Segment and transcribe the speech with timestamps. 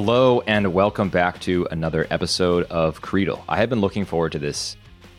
[0.00, 3.42] Hello and welcome back to another episode of Creedle.
[3.48, 4.76] I have been looking forward to this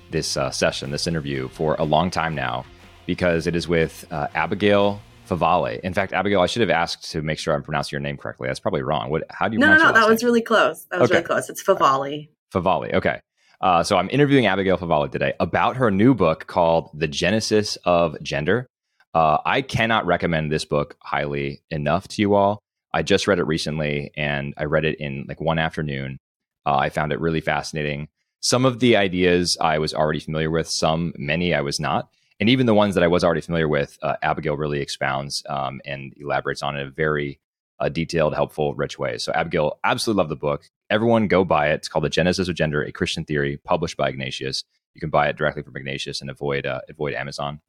[0.10, 2.66] this uh, session, this interview, for a long time now
[3.06, 5.82] because it is with uh, Abigail Favale.
[5.82, 8.48] In fact, Abigail, I should have asked to make sure I'm pronouncing your name correctly.
[8.48, 9.10] That's probably wrong.
[9.10, 9.26] What?
[9.30, 9.60] How do you?
[9.60, 9.92] No, no, no.
[9.92, 10.10] That name?
[10.12, 10.86] was really close.
[10.92, 11.18] That was okay.
[11.18, 11.50] really close.
[11.50, 12.30] It's Favale.
[12.54, 12.94] Favale.
[12.94, 13.20] Okay.
[13.60, 18.16] Uh, so I'm interviewing Abigail Favale today about her new book called "The Genesis of
[18.24, 18.66] Gender."
[19.14, 22.62] Uh, I cannot recommend this book highly enough to you all.
[22.94, 26.20] I just read it recently and I read it in like one afternoon.
[26.66, 28.08] Uh, I found it really fascinating.
[28.42, 32.10] Some of the ideas I was already familiar with, some, many I was not.
[32.40, 35.82] And even the ones that I was already familiar with, uh, Abigail really expounds um,
[35.86, 37.40] and elaborates on in a very
[37.80, 39.18] uh, detailed, helpful, rich way.
[39.18, 40.70] So, Abigail, absolutely love the book.
[40.90, 41.76] Everyone go buy it.
[41.76, 44.64] It's called The Genesis of Gender, a Christian Theory, published by Ignatius.
[44.94, 47.60] You can buy it directly from Ignatius and avoid uh, avoid Amazon.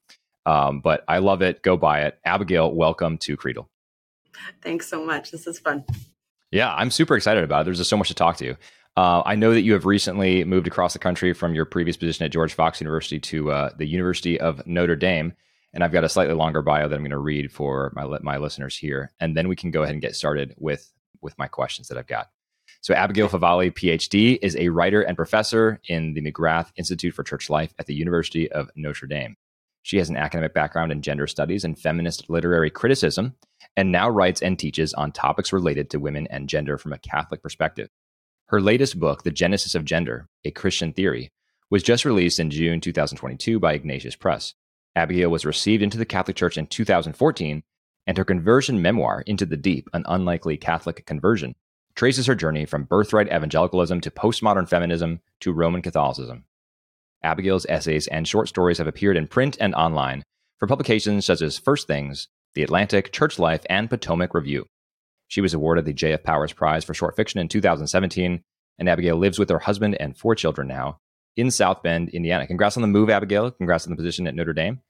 [0.46, 1.62] Um, but I love it.
[1.62, 2.18] Go buy it.
[2.24, 3.66] Abigail, welcome to Creedle.
[4.62, 5.30] Thanks so much.
[5.30, 5.84] This is fun.
[6.50, 7.64] Yeah, I'm super excited about it.
[7.64, 8.56] There's just so much to talk to.
[8.96, 12.24] Uh, I know that you have recently moved across the country from your previous position
[12.24, 15.32] at George Fox University to uh, the University of Notre Dame.
[15.72, 18.38] And I've got a slightly longer bio that I'm going to read for my, my
[18.38, 19.12] listeners here.
[19.20, 22.08] And then we can go ahead and get started with, with my questions that I've
[22.08, 22.28] got.
[22.82, 27.50] So, Abigail Favale, PhD, is a writer and professor in the McGrath Institute for Church
[27.50, 29.36] Life at the University of Notre Dame.
[29.82, 33.34] She has an academic background in gender studies and feminist literary criticism,
[33.76, 37.42] and now writes and teaches on topics related to women and gender from a Catholic
[37.42, 37.88] perspective.
[38.46, 41.30] Her latest book, The Genesis of Gender A Christian Theory,
[41.70, 44.54] was just released in June 2022 by Ignatius Press.
[44.96, 47.62] Abigail was received into the Catholic Church in 2014,
[48.06, 51.54] and her conversion memoir, Into the Deep An Unlikely Catholic Conversion,
[51.94, 56.44] traces her journey from birthright evangelicalism to postmodern feminism to Roman Catholicism.
[57.22, 60.22] Abigail's essays and short stories have appeared in print and online
[60.58, 64.66] for publications such as First Things, The Atlantic, Church Life, and Potomac Review.
[65.28, 66.22] She was awarded the J.F.
[66.22, 68.42] Powers Prize for short fiction in 2017,
[68.78, 70.98] and Abigail lives with her husband and four children now
[71.36, 72.46] in South Bend, Indiana.
[72.46, 73.50] Congrats on the move, Abigail.
[73.50, 74.80] Congrats on the position at Notre Dame.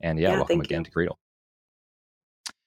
[0.00, 0.84] And yeah, yeah welcome again you.
[0.84, 1.16] to Creedle.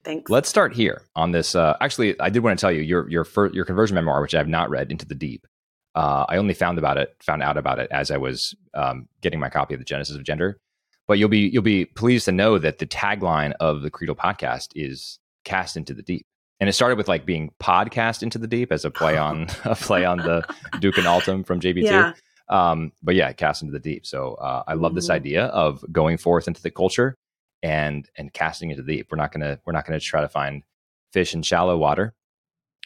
[0.03, 0.29] Thanks.
[0.29, 1.55] Let's start here on this.
[1.55, 4.35] Uh, actually, I did want to tell you your your first, your conversion memoir, which
[4.35, 5.47] I have not read, Into the Deep.
[5.95, 9.39] Uh, I only found about it, found out about it as I was um, getting
[9.39, 10.59] my copy of the Genesis of Gender.
[11.07, 14.69] But you'll be you'll be pleased to know that the tagline of the Creedle podcast
[14.75, 16.25] is "Cast into the Deep,"
[16.59, 19.75] and it started with like being podcast into the deep as a play on a
[19.75, 20.45] play on the
[20.79, 21.83] Duc in Altum from JP2.
[21.83, 22.13] Yeah.
[22.49, 24.05] Um, but yeah, cast into the deep.
[24.05, 24.95] So uh, I love mm-hmm.
[24.95, 27.15] this idea of going forth into the culture
[27.61, 29.07] and and casting into the deep.
[29.11, 30.63] We're not gonna we're not gonna try to find
[31.11, 32.13] fish in shallow water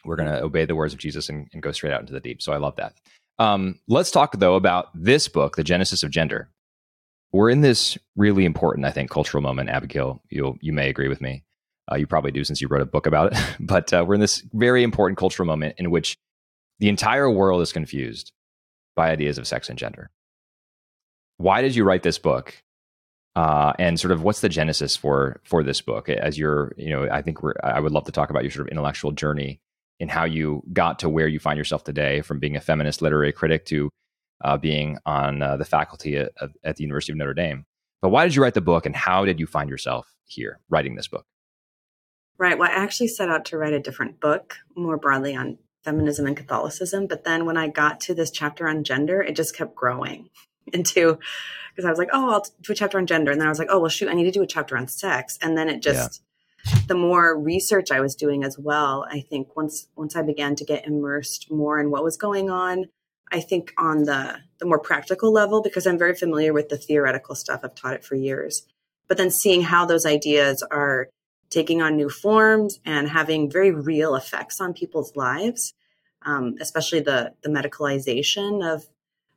[0.08, 2.20] we're going to obey the words of Jesus and, and, go straight out into the
[2.20, 2.40] deep.
[2.40, 2.94] So I love that.
[3.38, 6.50] Um, let's talk though about this book, The Genesis of Gender.
[7.30, 9.68] We're in this really important, I think, cultural moment.
[9.68, 11.44] Abigail, you you may agree with me.
[11.90, 13.38] Uh, you probably do since you wrote a book about it.
[13.60, 16.16] but uh, we're in this very important cultural moment in which
[16.78, 18.32] the entire world is confused
[18.96, 20.10] by ideas of sex and gender.
[21.36, 22.62] Why did you write this book?
[23.36, 26.08] Uh, and sort of what's the genesis for for this book?
[26.08, 28.72] As you're, you know, I think I would love to talk about your sort of
[28.72, 29.60] intellectual journey
[30.00, 33.32] in how you got to where you find yourself today from being a feminist literary
[33.32, 33.90] critic to
[34.44, 36.30] uh, being on uh, the faculty at,
[36.62, 37.64] at, the University of Notre Dame.
[38.00, 40.94] But why did you write the book and how did you find yourself here writing
[40.94, 41.24] this book?
[42.38, 42.56] Right.
[42.56, 46.36] Well, I actually set out to write a different book more broadly on feminism and
[46.36, 47.08] Catholicism.
[47.08, 50.30] But then when I got to this chapter on gender, it just kept growing
[50.72, 51.18] into
[51.74, 53.32] because I was like, oh, I'll do a chapter on gender.
[53.32, 54.86] And then I was like, oh, well, shoot, I need to do a chapter on
[54.86, 55.38] sex.
[55.42, 56.22] And then it just
[56.86, 60.64] the more research I was doing as well, I think once once I began to
[60.64, 62.86] get immersed more in what was going on,
[63.30, 67.34] I think on the the more practical level because I'm very familiar with the theoretical
[67.34, 67.60] stuff.
[67.62, 68.66] I've taught it for years.
[69.06, 71.08] But then seeing how those ideas are
[71.50, 75.74] taking on new forms and having very real effects on people's lives,
[76.22, 78.86] um, especially the the medicalization of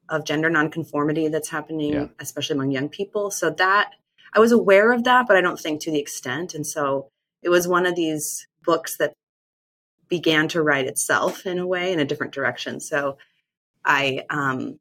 [0.09, 2.07] of gender nonconformity that's happening, yeah.
[2.19, 3.31] especially among young people.
[3.31, 3.93] So that
[4.33, 6.53] I was aware of that, but I don't think to the extent.
[6.53, 7.09] And so
[7.41, 9.13] it was one of these books that
[10.07, 12.79] began to write itself in a way in a different direction.
[12.79, 13.17] So
[13.83, 14.79] I, um,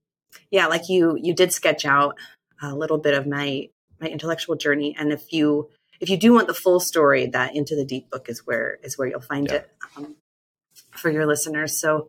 [0.51, 2.17] yeah, like you, you did sketch out
[2.63, 3.69] a little bit of my
[4.01, 5.69] my intellectual journey, and if you
[6.01, 8.97] if you do want the full story, that Into the Deep book is where is
[8.97, 9.57] where you'll find yeah.
[9.57, 10.17] it um,
[10.93, 11.79] for your listeners.
[11.79, 12.09] So,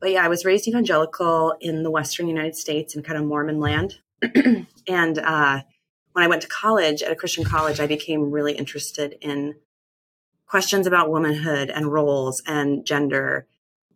[0.00, 3.60] but yeah, I was raised evangelical in the Western United States in kind of Mormon
[3.60, 3.98] land,
[4.88, 5.62] and uh,
[6.16, 9.56] when I went to college at a Christian college, I became really interested in
[10.46, 13.46] questions about womanhood and roles and gender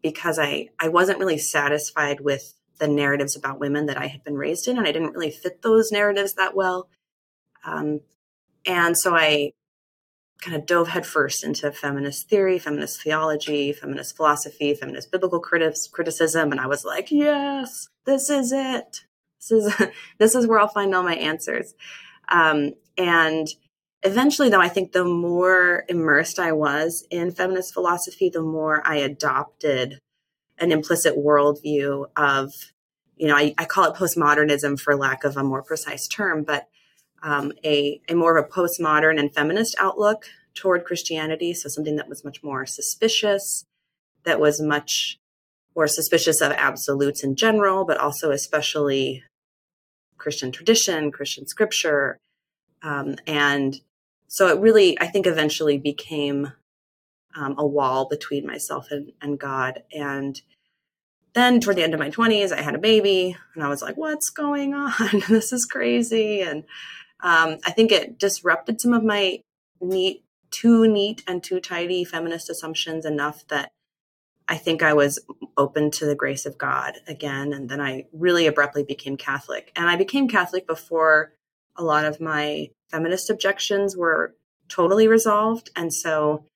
[0.02, 4.34] because I, I wasn't really satisfied with the narratives about women that I had been
[4.34, 6.90] raised in, and I didn't really fit those narratives that well.
[7.64, 8.00] Um,
[8.66, 9.52] and so I
[10.42, 16.60] kind of dove headfirst into feminist theory, feminist theology, feminist philosophy, feminist biblical criticism, and
[16.60, 19.06] I was like, yes, this is it.
[19.40, 19.74] This is
[20.18, 21.72] this is where I'll find all my answers.
[22.30, 23.48] Um, and
[24.02, 28.96] eventually, though, I think the more immersed I was in feminist philosophy, the more I
[28.96, 29.98] adopted
[30.58, 32.52] an implicit worldview of,
[33.16, 36.68] you know, I, I call it postmodernism for lack of a more precise term, but
[37.22, 41.54] um, a, a more of a postmodern and feminist outlook toward Christianity.
[41.54, 43.64] So something that was much more suspicious,
[44.24, 45.18] that was much
[45.76, 49.22] more suspicious of absolutes in general, but also especially
[50.20, 52.18] Christian tradition, Christian scripture.
[52.82, 53.80] Um, and
[54.28, 56.52] so it really, I think, eventually became
[57.34, 59.82] um, a wall between myself and, and God.
[59.92, 60.40] And
[61.34, 63.96] then toward the end of my 20s, I had a baby and I was like,
[63.96, 65.22] what's going on?
[65.28, 66.40] this is crazy.
[66.42, 66.64] And
[67.22, 69.40] um, I think it disrupted some of my
[69.80, 73.70] neat, too neat and too tidy feminist assumptions enough that
[74.50, 75.20] I think I was
[75.56, 77.52] open to the grace of God again.
[77.52, 79.70] And then I really abruptly became Catholic.
[79.76, 81.32] And I became Catholic before
[81.76, 84.34] a lot of my feminist objections were
[84.68, 85.70] totally resolved.
[85.76, 86.46] And so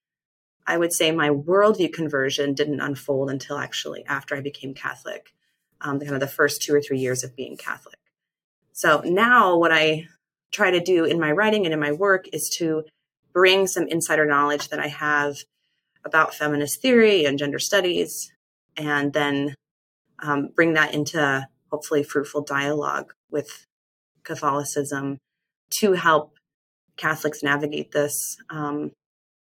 [0.66, 5.32] I would say my worldview conversion didn't unfold until actually after I became Catholic,
[5.80, 7.98] um, kind of the first two or three years of being Catholic.
[8.72, 10.08] So now what I
[10.50, 12.86] try to do in my writing and in my work is to
[13.32, 15.44] bring some insider knowledge that I have
[16.04, 18.32] about feminist theory and gender studies,
[18.76, 19.54] and then
[20.22, 23.66] um, bring that into hopefully fruitful dialogue with
[24.22, 25.18] Catholicism
[25.70, 26.38] to help
[26.96, 28.92] Catholics navigate this um,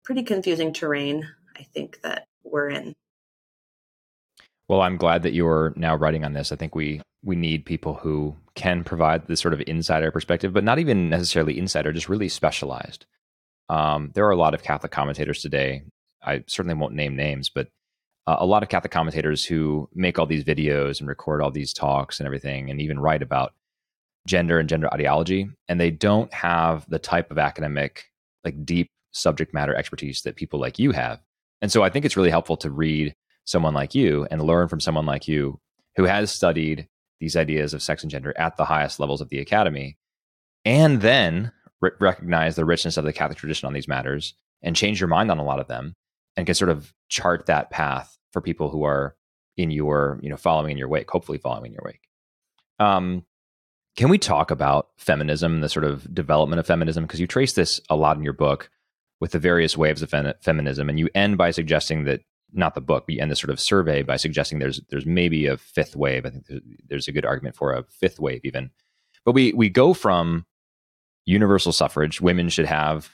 [0.04, 1.28] pretty confusing terrain,
[1.58, 2.94] I think, that we're in.
[4.68, 6.52] Well, I'm glad that you're now writing on this.
[6.52, 10.64] I think we we need people who can provide this sort of insider perspective, but
[10.64, 13.06] not even necessarily insider, just really specialized.
[13.68, 15.84] Um, there are a lot of Catholic commentators today.
[16.26, 17.70] I certainly won't name names, but
[18.28, 21.74] uh, a lot of Catholic commentators who make all these videos and record all these
[21.74, 23.54] talks and everything, and even write about
[24.28, 28.06] gender and gender ideology, and they don't have the type of academic,
[28.44, 31.20] like deep subject matter expertise that people like you have.
[31.62, 34.80] And so I think it's really helpful to read someone like you and learn from
[34.80, 35.60] someone like you
[35.96, 36.88] who has studied
[37.20, 39.98] these ideas of sex and gender at the highest levels of the academy
[40.66, 41.52] and then
[41.82, 45.38] recognize the richness of the Catholic tradition on these matters and change your mind on
[45.38, 45.94] a lot of them
[46.36, 49.16] and can sort of chart that path for people who are
[49.58, 52.10] in your, you know, following in your wake, hopefully following in your wake.
[52.80, 53.26] Um,
[53.96, 57.06] can we talk about feminism, the sort of development of feminism?
[57.06, 58.70] Because you trace this a lot in your book
[59.22, 62.22] with the various waves of fem- feminism, and you end by suggesting that
[62.52, 65.46] not the book, but you end the sort of survey by suggesting there's there's maybe
[65.48, 66.26] a fifth wave.
[66.26, 66.46] I think
[66.88, 68.72] there's a good argument for a fifth wave even.
[69.24, 70.46] But we we go from
[71.26, 73.10] universal suffrage, women should have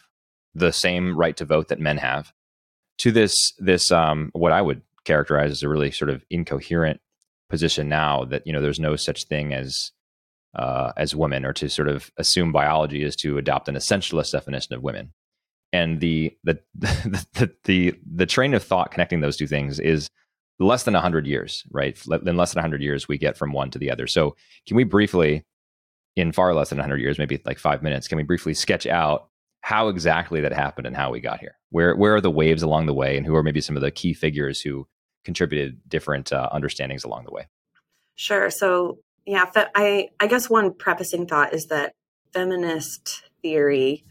[0.54, 2.34] the same right to vote that men have,
[3.00, 7.02] to this this um, what I would characterize as a really sort of incoherent
[7.50, 9.92] position now that you know there's no such thing as
[10.56, 14.76] uh, as women, or to sort of assume biology is to adopt an essentialist definition
[14.76, 15.14] of women.
[15.74, 20.10] And the the the the, the, the train of thought connecting those two things is
[20.60, 21.98] less than 100 years, right?
[22.26, 24.08] In less than 100 years, we get from one to the other.
[24.08, 24.36] So,
[24.68, 25.44] can we briefly,
[26.16, 29.30] in far less than 100 years, maybe like five minutes, can we briefly sketch out
[29.72, 31.56] how exactly that happened and how we got here?
[31.70, 33.92] Where where are the waves along the way, and who are maybe some of the
[33.92, 34.86] key figures who
[35.24, 37.48] contributed different uh, understandings along the way?
[38.16, 38.50] Sure.
[38.50, 41.94] So yeah, fe- I I guess one prefacing thought is that
[42.34, 44.04] feminist theory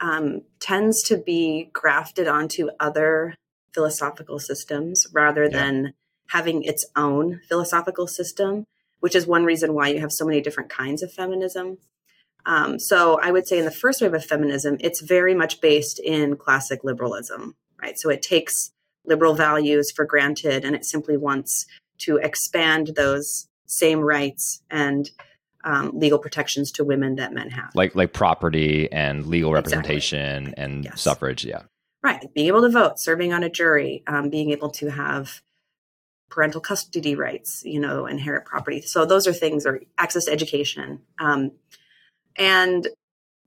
[0.00, 3.34] um, tends to be grafted onto other
[3.72, 5.50] philosophical systems rather yeah.
[5.50, 5.94] than
[6.28, 8.64] having its own philosophical system,
[9.00, 11.78] which is one reason why you have so many different kinds of feminism.
[12.50, 16.00] Um, so I would say in the first wave of feminism, it's very much based
[16.00, 17.96] in classic liberalism, right?
[17.96, 18.72] So it takes
[19.04, 21.66] liberal values for granted and it simply wants
[21.98, 25.08] to expand those same rights and
[25.62, 30.64] um, legal protections to women that men have, like like property and legal representation exactly.
[30.64, 31.02] and yes.
[31.02, 31.44] suffrage.
[31.44, 31.62] Yeah,
[32.02, 32.32] right.
[32.34, 35.42] Being able to vote, serving on a jury, um, being able to have
[36.30, 38.80] parental custody rights, you know, inherit property.
[38.80, 41.02] So those are things, or access to education.
[41.18, 41.52] Um,
[42.36, 42.88] and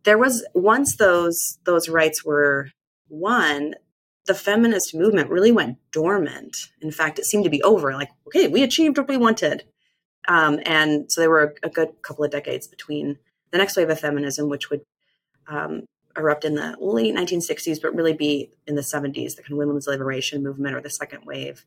[0.03, 2.69] there was once those those rights were
[3.09, 3.75] won,
[4.25, 6.57] the feminist movement really went dormant.
[6.81, 7.93] In fact, it seemed to be over.
[7.93, 9.63] Like, okay, we achieved what we wanted.
[10.27, 13.17] Um, and so there were a, a, good couple of decades between
[13.51, 14.81] the next wave of feminism, which would
[15.47, 15.83] um,
[16.15, 19.85] erupt in the late 1960s, but really be in the 70s, the kind of women's
[19.85, 21.65] liberation movement or the second wave.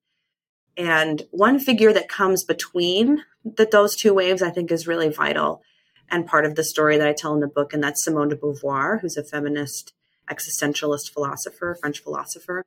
[0.77, 5.63] And one figure that comes between the, those two waves, I think, is really vital
[6.11, 8.37] and part of the story that I tell in the book, and that's Simone de
[8.37, 9.93] Beauvoir, who's a feminist
[10.31, 12.65] existentialist philosopher, French philosopher.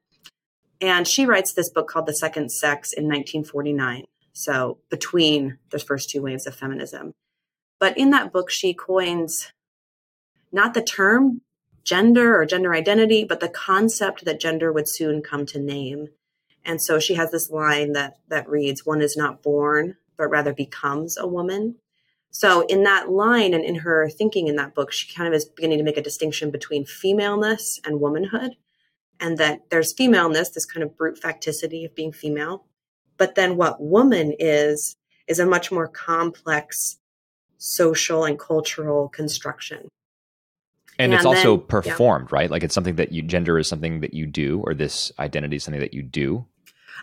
[0.82, 4.06] And she writes this book called The Second Sex in 1949.
[4.32, 7.14] So between the first two waves of feminism.
[7.80, 9.52] But in that book, she coins
[10.52, 11.42] not the term
[11.84, 16.10] gender or gender identity, but the concept that gender would soon come to name.
[16.64, 20.54] And so she has this line that that reads, "One is not born, but rather
[20.54, 21.76] becomes a woman."
[22.32, 25.46] So in that line and in her thinking in that book, she kind of is
[25.46, 28.56] beginning to make a distinction between femaleness and womanhood,
[29.20, 32.66] and that there's femaleness, this kind of brute facticity of being female,
[33.18, 34.96] but then what woman is
[35.28, 36.98] is a much more complex
[37.58, 39.90] social and cultural construction.
[40.98, 42.36] And, and it's also performed, yeah.
[42.36, 42.52] right?
[42.52, 45.64] Like it's something that you gender is something that you do, or this identity is
[45.64, 46.46] something that you do.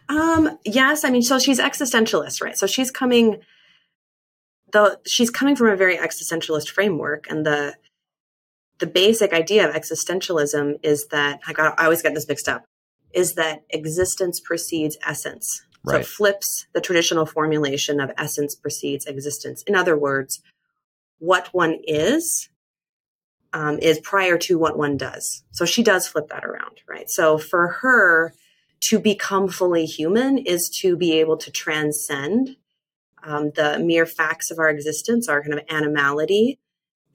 [0.08, 2.56] Um, yes, I mean, so she's existentialist, right?
[2.56, 3.40] So she's coming
[4.72, 7.74] the she's coming from a very existentialist framework, and the
[8.78, 12.64] the basic idea of existentialism is that I got I always get this mixed up,
[13.12, 15.62] is that existence precedes essence.
[15.84, 15.92] Right.
[15.94, 19.62] So it flips the traditional formulation of essence precedes existence.
[19.62, 20.42] In other words,
[21.18, 22.48] what one is
[23.52, 25.44] um, is prior to what one does.
[25.52, 27.08] So she does flip that around, right?
[27.08, 28.34] So for her,
[28.80, 32.56] to become fully human is to be able to transcend
[33.26, 36.58] um, the mere facts of our existence, our kind of animality.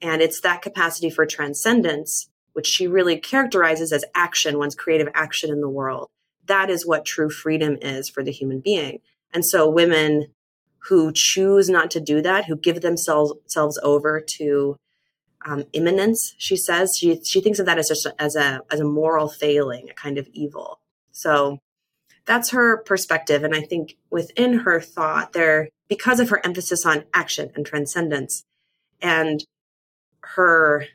[0.00, 5.50] And it's that capacity for transcendence, which she really characterizes as action, one's creative action
[5.50, 6.10] in the world.
[6.46, 8.98] That is what true freedom is for the human being.
[9.32, 10.26] And so women
[10.88, 14.76] who choose not to do that, who give themselves, themselves over to
[15.46, 16.34] um, immanence.
[16.38, 19.28] She says she she thinks of that as just a, as a as a moral
[19.28, 20.80] failing, a kind of evil.
[21.10, 21.58] So
[22.24, 27.04] that's her perspective, and I think within her thought there, because of her emphasis on
[27.12, 28.44] action and transcendence,
[29.00, 29.44] and
[30.20, 30.86] her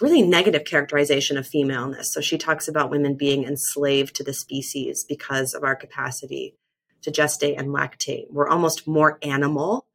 [0.00, 2.12] really negative characterization of femaleness.
[2.12, 6.54] So she talks about women being enslaved to the species because of our capacity
[7.02, 8.30] to gestate and lactate.
[8.30, 9.86] We're almost more animal.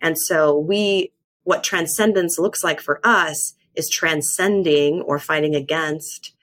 [0.00, 1.12] And so we
[1.44, 6.34] what transcendence looks like for us is transcending or fighting against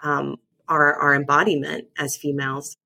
[0.00, 0.36] um,
[0.68, 2.76] our, our embodiment as females.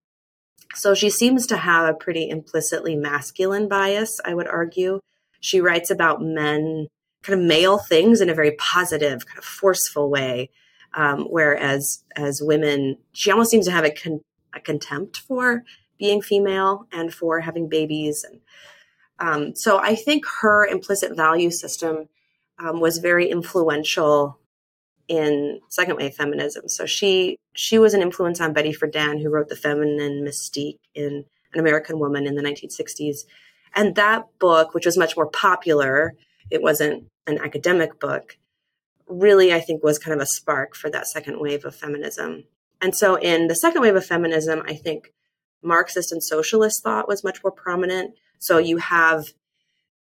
[0.74, 5.00] So she seems to have a pretty implicitly masculine bias, I would argue.
[5.40, 6.88] She writes about men,
[7.22, 10.50] kind of male things in a very positive, kind of forceful way.
[10.94, 14.20] Um, whereas as women, she almost seems to have a, con-
[14.54, 15.64] a contempt for
[15.98, 18.40] being female and for having babies and
[19.18, 22.08] um, so I think her implicit value system
[22.58, 24.38] um, was very influential
[25.08, 26.68] in second wave feminism.
[26.68, 31.24] So she she was an influence on Betty Friedan, who wrote The Feminine Mystique in
[31.52, 33.18] An American Woman in the 1960s.
[33.74, 36.14] And that book, which was much more popular,
[36.50, 38.38] it wasn't an academic book,
[39.08, 42.44] really, I think, was kind of a spark for that second wave of feminism.
[42.80, 45.12] And so in the second wave of feminism, I think
[45.62, 48.14] Marxist and socialist thought was much more prominent.
[48.38, 49.32] So you have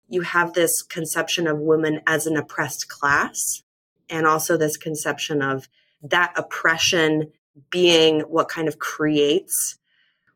[0.08, 3.62] you have this conception of women as an oppressed class
[4.12, 5.68] and also this conception of
[6.02, 7.32] that oppression
[7.70, 9.78] being what kind of creates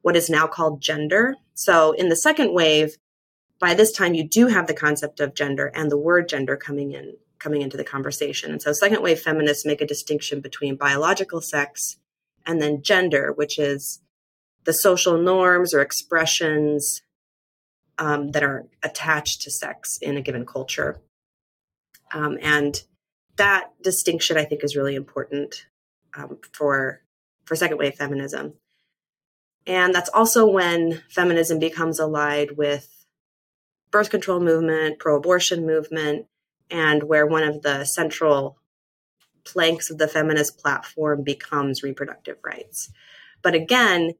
[0.02, 1.34] what is now called gender.
[1.54, 2.96] So in the second wave,
[3.60, 6.92] by this time you do have the concept of gender and the word gender coming
[6.92, 8.50] in coming into the conversation.
[8.50, 11.98] And so second wave feminists make a distinction between biological sex
[12.46, 14.00] and then gender, which is
[14.64, 17.02] the social norms or expressions
[17.98, 21.00] um, that are attached to sex in a given culture.
[22.12, 22.82] Um, and
[23.36, 25.66] that distinction, I think, is really important
[26.16, 27.02] um, for
[27.44, 28.54] for second wave feminism.
[29.66, 33.04] And that's also when feminism becomes allied with
[33.90, 36.26] birth control movement, pro-abortion movement,
[36.70, 38.58] and where one of the central
[39.44, 42.90] planks of the feminist platform becomes reproductive rights.
[43.42, 44.12] But again,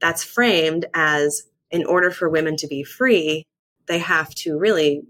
[0.00, 3.44] that's framed as in order for women to be free,
[3.86, 5.02] they have to really,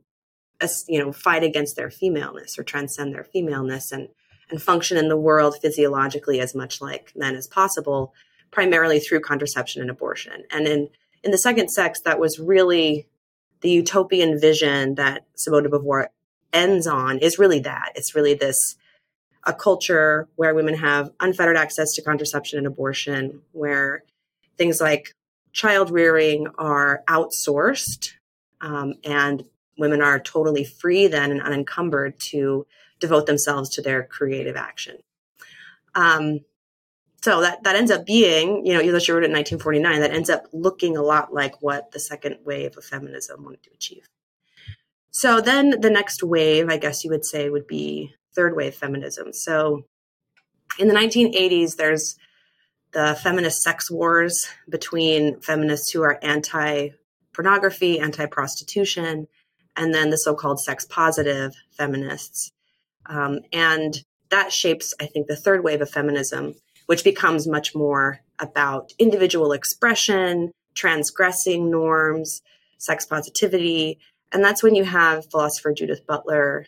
[0.88, 4.08] you know, fight against their femaleness or transcend their femaleness and
[4.50, 8.12] and function in the world physiologically as much like men as possible,
[8.50, 10.44] primarily through contraception and abortion.
[10.50, 10.88] And in
[11.22, 13.08] in the second sex, that was really
[13.60, 16.08] the utopian vision that Simone de Beauvoir
[16.52, 17.92] ends on is really that.
[17.94, 18.76] It's really this
[19.46, 24.04] a culture where women have unfettered access to contraception and abortion, where
[24.56, 25.14] things like
[25.52, 28.12] child rearing are outsourced
[28.60, 29.44] um, and
[29.76, 32.66] women are totally free then and unencumbered to
[33.00, 34.96] devote themselves to their creative action.
[35.94, 36.40] Um,
[37.22, 40.28] so that, that ends up being, you know, Eula wrote it in 1949, that ends
[40.28, 44.06] up looking a lot like what the second wave of feminism wanted to achieve.
[45.10, 49.32] So then the next wave, I guess you would say, would be third wave feminism.
[49.32, 49.84] So
[50.78, 52.16] in the 1980s, there's
[52.92, 56.90] the feminist sex wars between feminists who are anti
[57.32, 59.28] pornography, anti prostitution,
[59.76, 62.50] and then the so called sex positive feminists.
[63.06, 66.54] Um, and that shapes, I think, the third wave of feminism,
[66.86, 72.42] which becomes much more about individual expression, transgressing norms,
[72.78, 73.98] sex positivity.
[74.32, 76.66] And that's when you have philosopher Judith Butler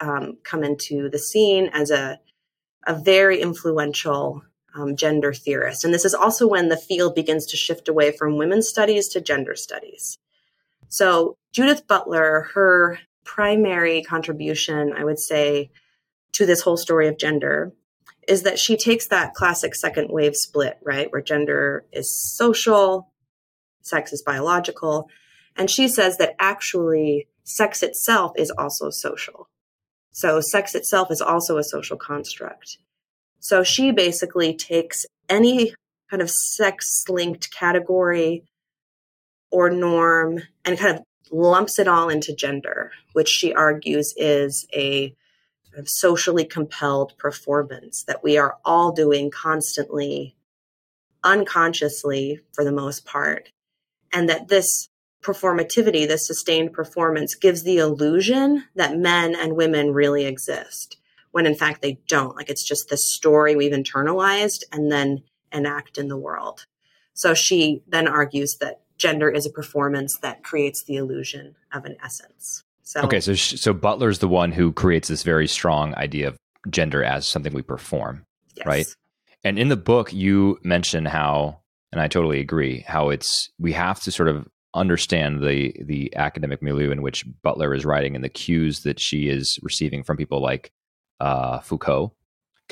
[0.00, 2.18] um, come into the scene as a,
[2.86, 4.42] a very influential
[4.74, 5.84] um, gender theorist.
[5.84, 9.20] And this is also when the field begins to shift away from women's studies to
[9.20, 10.18] gender studies.
[10.88, 15.70] So, Judith Butler, her primary contribution, I would say,
[16.32, 17.72] to this whole story of gender
[18.28, 23.10] is that she takes that classic second wave split, right, where gender is social,
[23.82, 25.08] sex is biological.
[25.56, 29.48] And she says that actually sex itself is also social.
[30.12, 32.78] So sex itself is also a social construct.
[33.40, 35.74] So she basically takes any
[36.10, 38.44] kind of sex linked category
[39.50, 45.14] or norm and kind of lumps it all into gender, which she argues is a
[45.84, 50.34] socially compelled performance that we are all doing constantly,
[51.22, 53.52] unconsciously for the most part.
[54.12, 54.88] And that this
[55.22, 60.96] performativity, this sustained performance, gives the illusion that men and women really exist,
[61.30, 62.34] when in fact they don't.
[62.34, 66.66] Like it's just the story we've internalized and then enact in the world.
[67.14, 71.96] So she then argues that gender is a performance that creates the illusion of an
[72.04, 72.64] essence.
[72.82, 76.36] So okay, so so Butler's the one who creates this very strong idea of
[76.70, 78.24] gender as something we perform,
[78.56, 78.66] yes.
[78.66, 78.86] right?
[79.44, 81.60] And in the book, you mention how,
[81.92, 86.62] and I totally agree, how it's we have to sort of understand the the academic
[86.62, 90.40] milieu in which Butler is writing and the cues that she is receiving from people
[90.40, 90.72] like
[91.20, 92.12] uh, Foucault.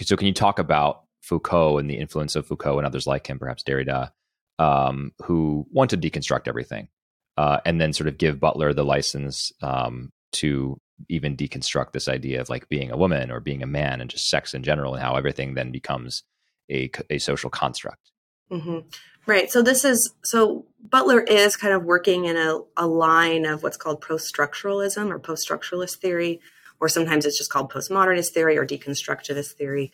[0.01, 3.39] So, can you talk about Foucault and the influence of Foucault and others like him,
[3.39, 4.11] perhaps Derrida,
[4.59, 6.89] um, who want to deconstruct everything?
[7.37, 12.41] uh, and then sort of give Butler the license um, to even deconstruct this idea
[12.41, 15.03] of like being a woman or being a man and just sex in general and
[15.03, 16.23] how everything then becomes
[16.71, 18.11] a, a social construct.
[18.51, 18.79] Mm-hmm.
[19.27, 19.51] Right.
[19.51, 23.77] So this is so Butler is kind of working in a, a line of what's
[23.77, 26.41] called post structuralism or post structuralist theory,
[26.81, 29.93] or sometimes it's just called postmodernist theory or deconstructivist theory.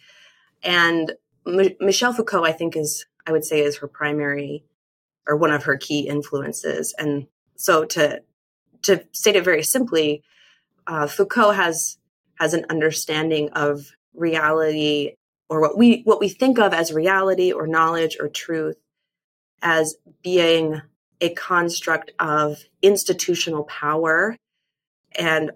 [0.62, 1.12] And
[1.46, 4.64] M- Michel Foucault, I think, is I would say is her primary
[5.26, 6.94] or one of her key influences.
[6.98, 8.22] And so to
[8.82, 10.22] to state it very simply,
[10.86, 11.98] uh, Foucault has
[12.40, 15.14] has an understanding of reality
[15.48, 18.76] or what we what we think of as reality or knowledge or truth
[19.60, 20.80] as being
[21.20, 24.36] a construct of institutional power
[25.16, 25.52] and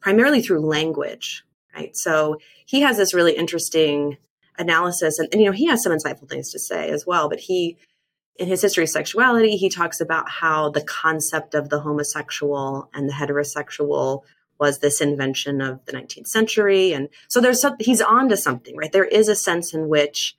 [0.00, 4.16] primarily through language right so he has this really interesting
[4.58, 7.40] analysis and, and you know he has some insightful things to say as well but
[7.40, 7.76] he
[8.36, 13.08] in his history of sexuality, he talks about how the concept of the homosexual and
[13.08, 14.22] the heterosexual
[14.58, 16.92] was this invention of the 19th century.
[16.92, 18.90] And so there's some, he's on to something, right?
[18.90, 20.36] There is a sense in which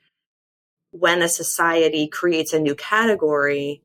[0.92, 3.82] when a society creates a new category,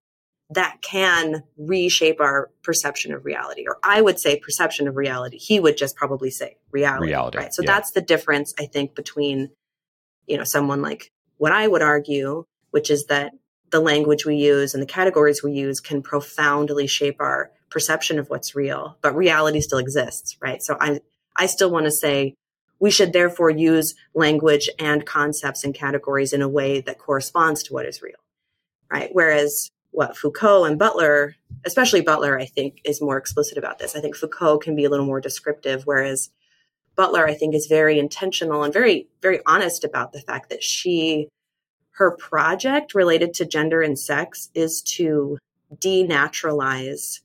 [0.52, 3.64] that can reshape our perception of reality.
[3.68, 5.38] Or I would say perception of reality.
[5.38, 7.06] He would just probably say reality.
[7.06, 7.38] Reality.
[7.38, 7.54] Right.
[7.54, 7.72] So yeah.
[7.72, 9.50] that's the difference, I think, between,
[10.30, 13.32] you know, someone like what I would argue, which is that
[13.70, 18.30] the language we use and the categories we use can profoundly shape our perception of
[18.30, 20.62] what's real, but reality still exists, right?
[20.62, 21.00] So I,
[21.36, 22.34] I still want to say
[22.78, 27.72] we should therefore use language and concepts and categories in a way that corresponds to
[27.72, 28.14] what is real,
[28.90, 29.10] right?
[29.12, 33.96] Whereas what Foucault and Butler, especially Butler, I think is more explicit about this.
[33.96, 36.30] I think Foucault can be a little more descriptive, whereas
[37.00, 41.28] Butler, I think, is very intentional and very, very honest about the fact that she
[41.92, 45.38] her project related to gender and sex is to
[45.74, 47.20] denaturalize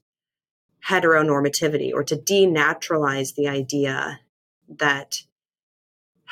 [0.88, 4.21] heteronormativity or to denaturalize the idea
[4.69, 5.23] that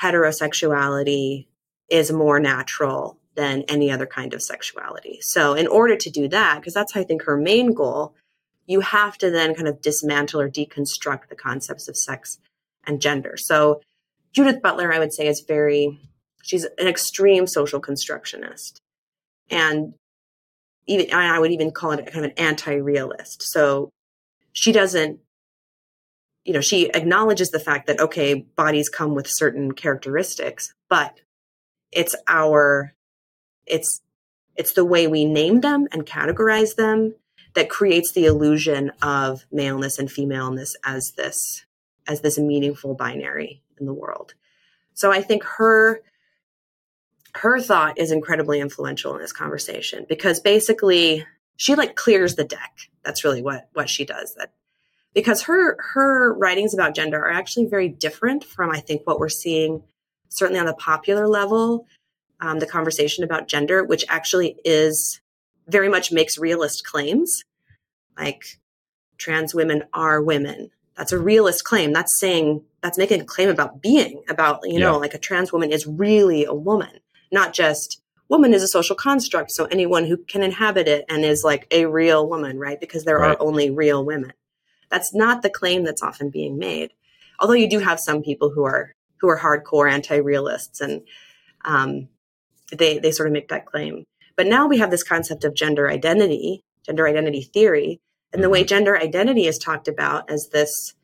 [0.02, 1.48] heterosexuality
[1.90, 5.20] is more natural than any other kind of sexuality.
[5.20, 8.16] So, in order to do that, because that's, I think, her main goal,
[8.68, 12.40] you have to then kind of dismantle or deconstruct the concepts of sex
[12.86, 13.36] and gender.
[13.38, 13.82] So,
[14.32, 16.00] Judith Butler, I would say, is very
[16.44, 18.82] She's an extreme social constructionist.
[19.50, 19.94] And
[20.86, 23.42] even I would even call it kind of an anti-realist.
[23.44, 23.90] So
[24.52, 25.20] she doesn't,
[26.44, 31.22] you know, she acknowledges the fact that okay, bodies come with certain characteristics, but
[31.94, 32.94] it's our
[33.66, 34.02] it's
[34.58, 37.16] it's the way we name them and categorize them
[37.54, 41.66] that creates the illusion of maleness and femaleness as this
[42.08, 44.34] as this meaningful binary in the world.
[44.94, 46.02] So I think her
[47.36, 51.26] her thought is incredibly influential in this conversation because basically
[51.58, 52.90] she like clears the deck.
[53.04, 54.36] That's really what what she does.
[54.36, 54.54] That
[55.14, 59.30] because her her writings about gender are actually very different from I think what we're
[59.30, 59.84] seeing
[60.30, 61.88] certainly on the popular level.
[62.40, 65.22] Um, the conversation about gender, which actually is
[65.68, 67.46] very much makes realist claims,
[68.18, 68.60] like
[69.18, 70.72] trans women are women.
[70.96, 71.94] That's a realist claim.
[71.94, 74.92] That's saying that's making a claim about being, about you yeah.
[74.92, 77.00] know, like a trans woman is really a woman,
[77.32, 79.52] not just woman is a social construct.
[79.52, 82.80] So anyone who can inhabit it and is like a real woman, right?
[82.80, 83.36] Because there right.
[83.36, 84.34] are only real women.
[84.90, 86.92] That's not the claim that's often being made.
[87.40, 91.02] Although you do have some people who are who are hardcore anti-realists and
[91.66, 92.10] um,
[92.72, 94.04] they they sort of make that claim.
[94.36, 98.02] But now we have this concept of gender identity, gender identity theory,
[98.34, 98.68] and the way mm-hmm.
[98.68, 100.96] gender identity is talked about as this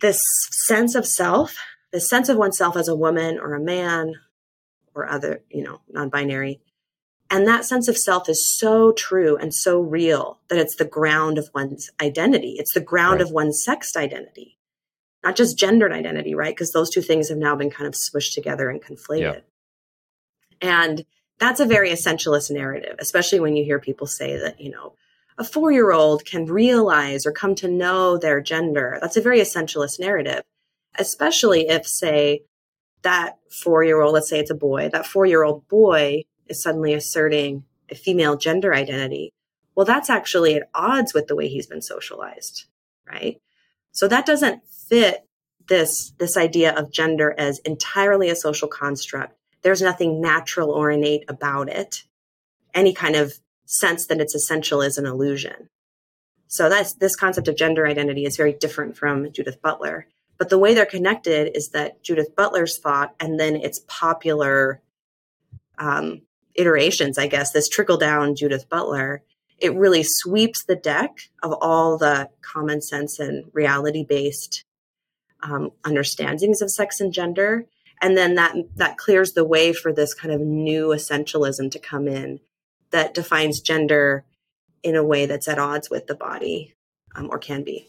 [0.00, 0.20] this
[0.66, 1.56] sense of self,
[1.90, 4.14] this sense of oneself as a woman or a man
[4.94, 6.60] or other, you know, non-binary,
[7.30, 11.38] and that sense of self is so true and so real that it's the ground
[11.38, 12.56] of one's identity.
[12.58, 13.22] It's the ground right.
[13.22, 14.58] of one's sex identity,
[15.24, 16.54] not just gendered identity, right?
[16.54, 19.42] Because those two things have now been kind of smushed together and conflated.
[20.60, 20.86] Yeah.
[20.86, 21.04] And
[21.38, 24.94] that's a very essentialist narrative, especially when you hear people say that, you know,
[25.38, 28.98] a four year old can realize or come to know their gender.
[29.00, 30.42] That's a very essentialist narrative,
[30.98, 32.42] especially if, say,
[33.02, 36.62] that four year old, let's say it's a boy, that four year old boy is
[36.62, 39.32] suddenly asserting a female gender identity,
[39.74, 42.64] well, that's actually at odds with the way he's been socialized,
[43.06, 43.40] right?
[43.92, 45.26] So that doesn't fit
[45.68, 49.36] this, this idea of gender as entirely a social construct.
[49.62, 52.04] There's nothing natural or innate about it.
[52.74, 53.34] Any kind of
[53.66, 55.68] sense that it's essential is an illusion.
[56.48, 60.06] So that's this concept of gender identity is very different from Judith Butler.
[60.38, 64.80] But the way they're connected is that Judith Butler's thought and then its popular
[65.78, 66.22] um,
[66.54, 69.22] iterations, I guess, this trickle down Judith Butler,
[69.58, 74.64] it really sweeps the deck of all the common sense and reality based
[75.42, 77.66] um, understandings of sex and gender.
[78.00, 82.06] And then that, that clears the way for this kind of new essentialism to come
[82.06, 82.40] in
[82.90, 84.24] that defines gender
[84.82, 86.74] in a way that's at odds with the body
[87.14, 87.88] um, or can be.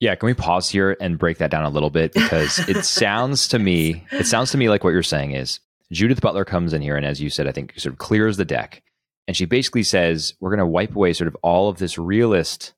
[0.00, 3.48] Yeah, can we pause here and break that down a little bit because it sounds
[3.48, 5.60] to me it sounds to me like what you're saying is
[5.92, 8.44] Judith Butler comes in here and, as you said, I think sort of clears the
[8.44, 8.82] deck.
[9.28, 12.74] And she basically says, we're going to wipe away sort of all of this realist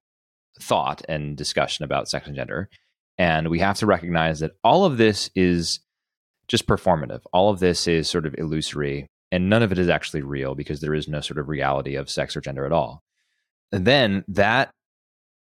[0.60, 2.68] thought and discussion about sex and gender.
[3.16, 5.80] And we have to recognize that all of this is
[6.46, 7.22] just performative.
[7.32, 9.06] All of this is sort of illusory.
[9.30, 12.08] And none of it is actually real because there is no sort of reality of
[12.08, 13.02] sex or gender at all.
[13.72, 14.70] And then that,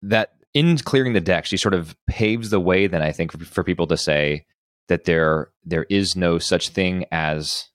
[0.04, 3.44] that in clearing the deck, she sort of paves the way, then I think, for,
[3.44, 4.46] for people to say,
[4.92, 7.70] that there there is no such thing as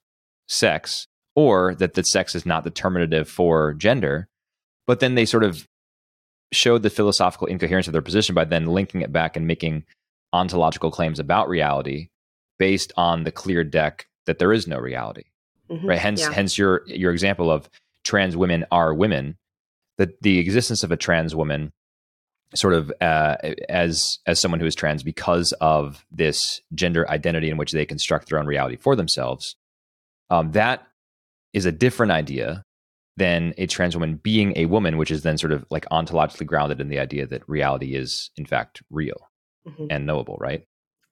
[0.47, 4.27] sex or that the sex is not determinative for gender
[4.85, 5.67] but then they sort of
[6.53, 9.83] showed the philosophical incoherence of their position by then linking it back and making
[10.31, 12.09] ontological claims about reality
[12.59, 15.23] based on the clear deck that there is no reality
[15.69, 15.87] mm-hmm.
[15.87, 16.31] right hence yeah.
[16.31, 17.69] hence your your example of
[18.03, 19.37] trans women are women
[19.97, 21.71] that the existence of a trans woman
[22.55, 23.35] sort of uh,
[23.67, 28.29] as as someone who is trans because of this gender identity in which they construct
[28.29, 29.55] their own reality for themselves
[30.29, 30.87] um, that
[31.53, 32.63] is a different idea
[33.17, 36.79] than a trans woman being a woman which is then sort of like ontologically grounded
[36.79, 39.29] in the idea that reality is in fact real
[39.67, 39.87] mm-hmm.
[39.89, 40.63] and knowable right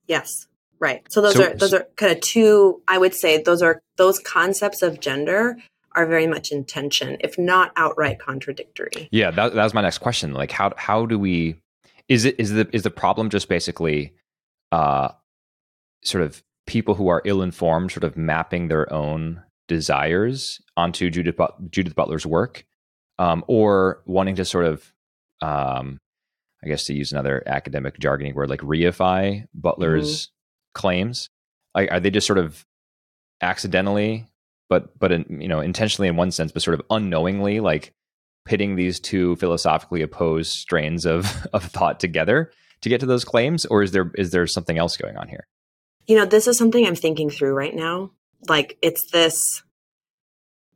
[0.08, 0.48] yes
[0.80, 3.82] right so those so, are those are kind of two i would say those are
[3.98, 5.58] those concepts of gender
[5.96, 9.08] are very much in tension, if not outright contradictory.
[9.12, 10.34] Yeah, that, that was my next question.
[10.34, 11.62] Like, how how do we?
[12.08, 14.14] Is it is the is the problem just basically,
[14.72, 15.10] uh,
[16.04, 21.38] sort of people who are ill informed, sort of mapping their own desires onto Judith
[21.38, 22.66] but- Judith Butler's work,
[23.18, 24.94] um, or wanting to sort of,
[25.42, 26.00] um,
[26.64, 30.35] I guess to use another academic jargony word, like reify Butler's mm-hmm.
[30.76, 31.30] Claims.
[31.74, 32.64] Like, are they just sort of
[33.42, 34.28] accidentally
[34.70, 37.94] but but in, you know intentionally in one sense, but sort of unknowingly, like
[38.46, 43.66] pitting these two philosophically opposed strains of of thought together to get to those claims,
[43.66, 45.48] or is there is there something else going on here?
[46.08, 48.12] You know, this is something I'm thinking through right now.
[48.48, 49.64] Like it's this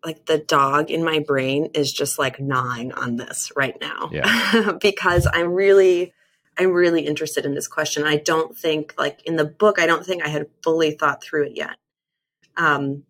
[0.04, 4.72] like the dog in my brain is just like gnawing on this right now yeah.
[4.82, 6.14] because I'm really
[6.60, 8.04] I'm really interested in this question.
[8.04, 11.46] I don't think like in the book I don't think I had fully thought through
[11.46, 11.76] it yet.
[12.58, 13.04] Um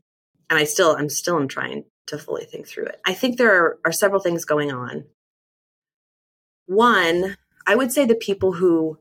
[0.50, 3.02] and I still I'm still am trying to fully think through it.
[3.06, 5.06] I think there are, are several things going on.
[6.68, 7.36] One,
[7.66, 9.00] I would say the people who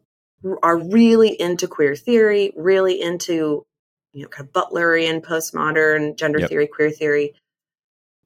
[0.63, 3.65] are really into queer theory, really into
[4.13, 6.49] you know, kind of Butlerian, postmodern, gender yep.
[6.49, 7.35] theory, queer theory,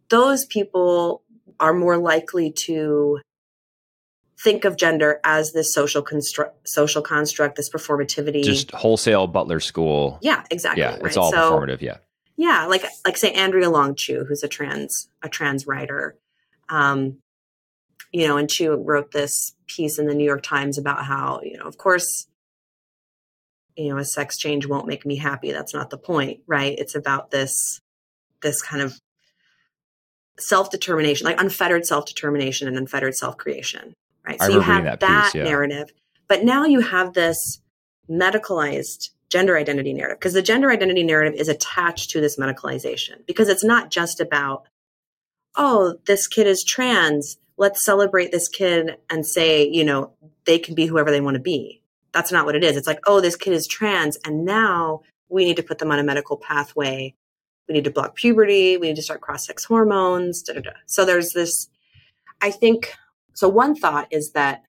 [0.09, 1.23] those people
[1.59, 3.21] are more likely to
[4.43, 8.43] think of gender as this social construct, social construct, this performativity.
[8.43, 10.19] Just wholesale Butler school.
[10.23, 10.83] Yeah, exactly.
[10.83, 11.07] Yeah, right?
[11.07, 11.81] it's all so, performative.
[11.81, 11.99] Yeah.
[12.37, 16.17] Yeah, like like say Andrea Long Chu, who's a trans a trans writer.
[16.69, 17.19] Um,
[18.11, 21.57] you know, and Chu wrote this piece in the New York Times about how, you
[21.57, 22.27] know, of course,
[23.77, 25.53] you know, a sex change won't make me happy.
[25.53, 26.79] That's not the point, right?
[26.79, 27.81] It's about this
[28.43, 28.99] this kind of
[30.39, 33.95] self-determination, like unfettered self-determination and unfettered self-creation,
[34.27, 34.41] right?
[34.41, 35.45] So you have that, that piece, yeah.
[35.45, 35.93] narrative.
[36.29, 37.61] But now you have this
[38.09, 43.49] medicalized gender identity narrative because the gender identity narrative is attached to this medicalization because
[43.49, 44.65] it's not just about
[45.57, 50.13] oh this kid is trans let's celebrate this kid and say you know
[50.45, 51.81] they can be whoever they want to be
[52.13, 55.47] that's not what it is it's like oh this kid is trans and now we
[55.47, 57.15] need to put them on a medical pathway
[57.69, 60.73] we need to block puberty we need to start cross-sex hormones da, da, da.
[60.85, 61.71] so there's this
[62.43, 62.93] i think
[63.35, 64.65] so one thought is that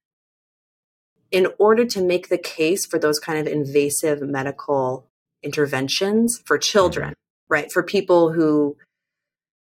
[1.31, 5.07] in order to make the case for those kind of invasive medical
[5.41, 7.53] interventions for children, mm-hmm.
[7.53, 7.71] right?
[7.71, 8.77] For people who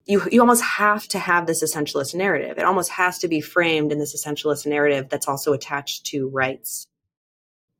[0.06, 2.58] you you almost have to have this essentialist narrative.
[2.58, 6.86] It almost has to be framed in this essentialist narrative that's also attached to rights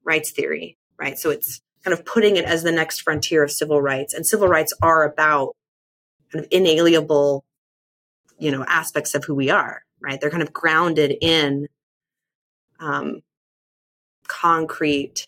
[0.05, 1.19] rights theory, right?
[1.19, 4.49] So it's kind of putting it as the next frontier of civil rights, and civil
[4.49, 5.55] rights are about
[6.33, 7.45] kind of inalienable,
[8.39, 10.21] you know, aspects of who we are, right?
[10.21, 11.67] They're kind of grounded in
[12.79, 13.23] um,
[14.29, 15.27] concrete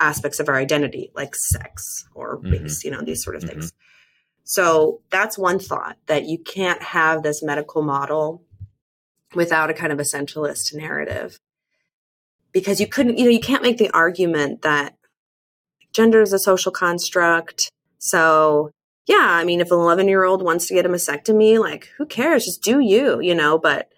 [0.00, 2.52] aspects of our identity, like sex or mm-hmm.
[2.52, 2.88] race, mm-hmm.
[2.88, 3.68] you know, these sort of things.
[3.68, 3.76] Mm-hmm.
[4.44, 8.42] So that's one thought that you can't have this medical model
[9.34, 11.38] without a kind of essentialist narrative.
[12.52, 14.94] Because you couldn't, you know, you can't make the argument that
[15.92, 17.70] gender is a social construct.
[17.98, 18.70] So,
[19.06, 22.04] yeah, I mean, if an 11 year old wants to get a mastectomy, like, who
[22.04, 22.44] cares?
[22.44, 23.90] Just do you, you know, but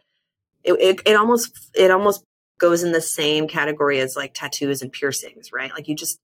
[0.65, 2.25] it, it, it almost, it almost
[2.59, 5.73] goes in the same category as like tattoos and piercings, right?
[5.73, 6.19] Like you just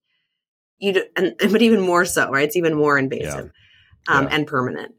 [0.78, 2.44] you do, and but even more so, right?
[2.44, 3.52] It's even more invasive
[4.08, 4.14] yeah.
[4.16, 4.34] Um, yeah.
[4.34, 4.94] and permanent.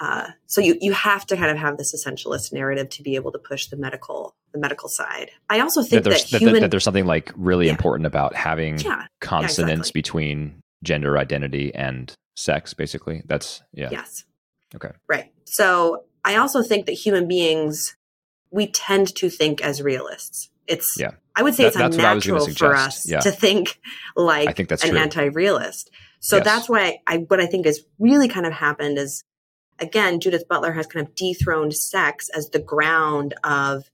[0.00, 3.32] Uh, so you you have to kind of have this essentialist narrative to be able
[3.32, 5.30] to push the medical the medical side.
[5.48, 7.72] I also think that, that, human, that, that there's something like really yeah.
[7.72, 8.78] important about having
[9.20, 9.92] consonance exactly.
[10.00, 12.72] between gender identity and sex.
[12.72, 13.88] Basically, that's yeah.
[13.90, 14.24] Yes.
[14.74, 14.92] Okay.
[15.08, 15.32] Right.
[15.44, 17.96] So I also think that human beings
[18.50, 20.50] we tend to think as realists.
[20.66, 21.12] It's yeah.
[21.34, 23.20] I would say that, it's unnatural for us yeah.
[23.20, 23.80] to think
[24.16, 25.90] like I think that's an anti-realist.
[26.20, 26.44] So yes.
[26.44, 29.24] that's why I, what I think has really kind of happened is
[29.78, 33.90] again, Judith Butler has kind of dethroned sex as the ground of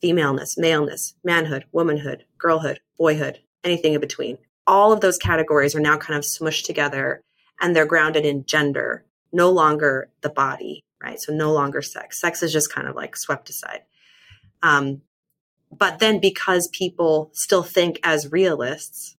[0.00, 4.38] femaleness, maleness, manhood, womanhood, girlhood, boyhood, anything in between.
[4.66, 7.22] All of those categories are now kind of smushed together
[7.60, 11.20] and they're grounded in gender, no longer the body right?
[11.20, 12.20] So no longer sex.
[12.20, 13.82] Sex is just kind of like swept aside.
[14.62, 15.02] Um,
[15.70, 19.16] but then because people still think as realists,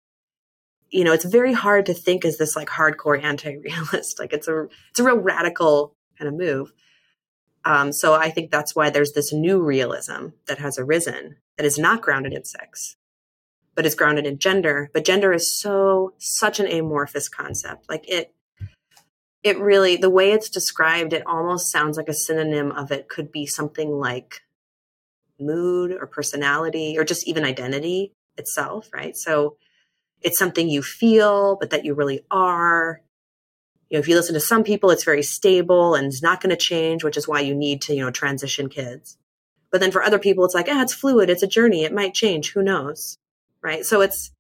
[0.90, 4.20] you know, it's very hard to think as this like hardcore anti-realist.
[4.20, 6.72] Like it's a it's a real radical kind of move.
[7.64, 11.78] Um, so I think that's why there's this new realism that has arisen that is
[11.78, 12.96] not grounded in sex,
[13.76, 14.90] but is grounded in gender.
[14.94, 17.88] But gender is so such an amorphous concept.
[17.88, 18.34] Like it
[19.44, 23.32] it really the way it's described it almost sounds like a synonym of it could
[23.32, 24.42] be something like
[25.40, 29.16] mood or personality or just even identity itself right?
[29.16, 29.58] So
[30.22, 33.02] it's something you feel but that you really are.
[33.90, 36.52] You know if you listen to some people it's very stable and it's not going
[36.52, 39.18] to change which is why you need to you know transition kids.
[39.72, 42.14] But then for other people it's like ah it's fluid it's a journey it might
[42.14, 43.18] change who knows?
[43.64, 43.86] Right?
[43.86, 44.32] So it's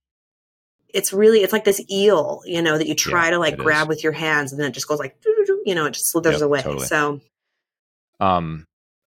[0.93, 3.83] it's really it's like this eel, you know, that you try yeah, to like grab
[3.83, 3.87] is.
[3.89, 5.17] with your hands, and then it just goes like,
[5.65, 6.61] you know, it just slithers yep, away.
[6.61, 6.85] Totally.
[6.85, 7.21] So,
[8.19, 8.65] um,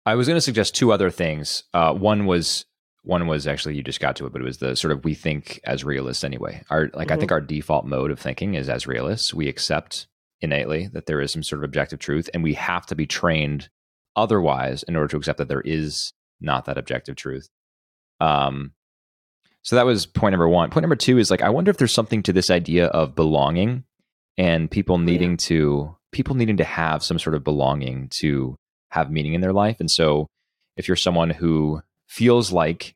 [0.05, 1.63] I was going to suggest two other things.
[1.73, 2.65] Uh, one was
[3.03, 5.13] one was actually you just got to it, but it was the sort of we
[5.13, 6.63] think as realists anyway.
[6.69, 7.13] Our like mm-hmm.
[7.13, 9.33] I think our default mode of thinking is as realists.
[9.33, 10.07] We accept
[10.41, 13.69] innately that there is some sort of objective truth, and we have to be trained
[14.15, 17.47] otherwise in order to accept that there is not that objective truth.
[18.19, 18.73] Um,
[19.63, 20.69] so that was point number one.
[20.69, 23.83] Point number two is like, I wonder if there's something to this idea of belonging
[24.37, 25.37] and people oh, needing yeah.
[25.37, 28.55] to people needing to have some sort of belonging to
[28.89, 29.79] have meaning in their life.
[29.79, 30.27] And so
[30.75, 32.95] if you're someone who feels like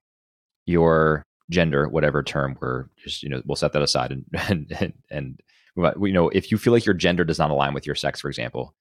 [0.66, 4.94] your gender, whatever term we're just, you know, we'll set that aside and, and, and,
[5.10, 5.40] and
[5.76, 8.28] you know, if you feel like your gender does not align with your sex, for
[8.28, 8.74] example,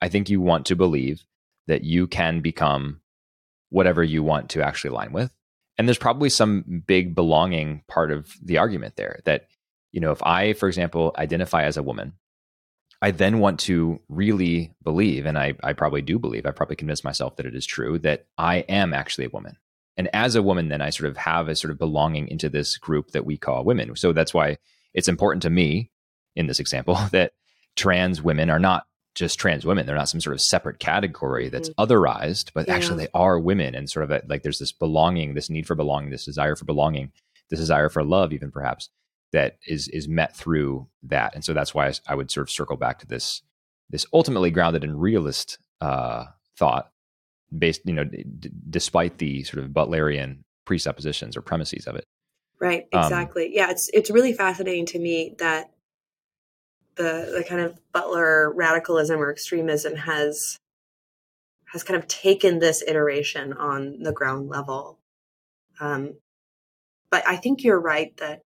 [0.00, 1.24] I think you want to believe
[1.66, 3.00] that you can become
[3.70, 5.30] whatever you want to actually align with
[5.78, 9.46] and there's probably some big belonging part of the argument there that
[9.92, 12.14] you know, if I, for example, identify as a woman,
[13.00, 17.04] I then want to really believe, and I, I probably do believe, I probably convince
[17.04, 19.56] myself that it is true, that I am actually a woman.
[19.96, 22.76] And as a woman, then I sort of have a sort of belonging into this
[22.76, 23.94] group that we call women.
[23.96, 24.58] So that's why
[24.94, 25.90] it's important to me
[26.36, 27.32] in this example that
[27.76, 28.86] trans women are not
[29.18, 29.84] just trans women.
[29.84, 31.92] They're not some sort of separate category that's mm-hmm.
[31.92, 32.74] otherized, but yeah.
[32.74, 35.74] actually they are women and sort of a, like there's this belonging, this need for
[35.74, 37.12] belonging, this desire for belonging,
[37.50, 38.88] this desire for love, even perhaps
[39.32, 41.34] that is is met through that.
[41.34, 43.42] And so that's why I, I would sort of circle back to this
[43.90, 46.26] this ultimately grounded in realist uh,
[46.58, 46.90] thought,
[47.56, 52.04] based you know, d- despite the sort of Butlerian presuppositions or premises of it.
[52.60, 52.86] Right.
[52.92, 53.46] Um, exactly.
[53.46, 53.70] Um, yeah.
[53.70, 55.70] It's it's really fascinating to me that
[56.98, 60.58] the the kind of Butler radicalism or extremism has
[61.72, 64.98] has kind of taken this iteration on the ground level.
[65.80, 66.14] Um,
[67.10, 68.40] but I think you're right that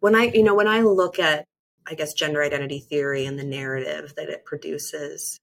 [0.00, 1.44] when I, you know, when I look at,
[1.86, 5.40] I guess, gender identity theory and the narrative that it produces,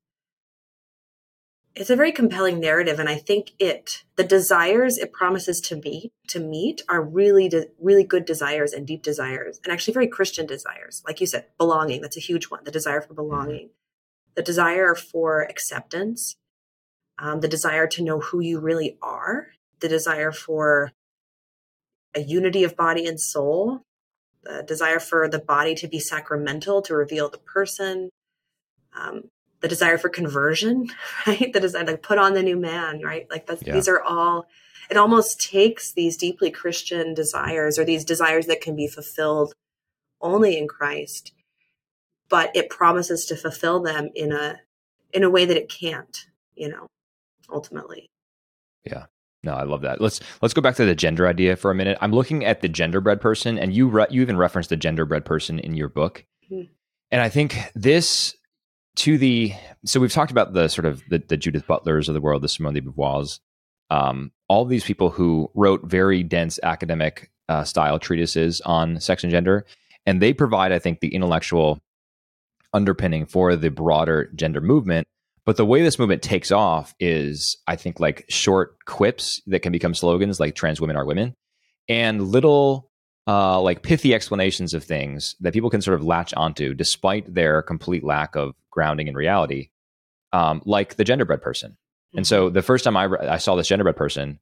[1.76, 3.00] it's a very compelling narrative.
[3.00, 7.68] And I think it, the desires it promises to meet, to meet are really, de-
[7.80, 11.02] really good desires and deep desires and actually very Christian desires.
[11.08, 12.64] Like you said, belonging, that's a huge one.
[12.66, 14.34] The desire for belonging, mm-hmm.
[14.36, 16.36] the desire for acceptance,
[17.20, 19.48] um, the desire to know who you really are,
[19.80, 20.92] the desire for
[22.14, 23.84] a unity of body and soul,
[24.44, 28.10] the desire for the body to be sacramental, to reveal the person,
[28.94, 29.30] um,
[29.62, 30.90] the desire for conversion,
[31.28, 31.54] right?
[31.54, 33.28] The desire to put on the new man, right?
[33.30, 33.74] Like yeah.
[33.74, 34.48] these are all,
[34.90, 39.54] it almost takes these deeply Christian desires or these desires that can be fulfilled
[40.20, 41.32] only in Christ,
[42.30, 44.60] but it promises to fulfill them in a,
[45.14, 46.88] in a way that it can't, you know,
[47.50, 48.10] ultimately.
[48.84, 49.06] Yeah.
[49.44, 50.00] No, I love that.
[50.00, 51.98] Let's let's go back to the gender idea for a minute.
[52.00, 55.58] I'm looking at the genderbread person, and you re- you even referenced the genderbread person
[55.58, 56.72] in your book, mm-hmm.
[57.10, 58.36] and I think this
[58.98, 59.54] to the
[59.86, 62.50] so we've talked about the sort of the, the Judith Butlers of the world, the
[62.50, 63.40] Simone de Beauvoir's,
[63.90, 69.32] um, all these people who wrote very dense academic uh, style treatises on sex and
[69.32, 69.66] gender,
[70.06, 71.80] and they provide, I think, the intellectual
[72.74, 75.08] underpinning for the broader gender movement.
[75.46, 79.72] But the way this movement takes off is, I think, like short quips that can
[79.72, 81.34] become slogans, like "trans women are women,"
[81.90, 82.91] and little,
[83.28, 87.62] uh, like pithy explanations of things that people can sort of latch onto, despite their
[87.62, 89.70] complete lack of grounding in reality,
[90.34, 91.72] um, like the genderbread person.
[91.72, 92.18] Mm-hmm.
[92.18, 92.54] And so, mm-hmm.
[92.54, 94.40] the first time I, re- I saw this genderbread person,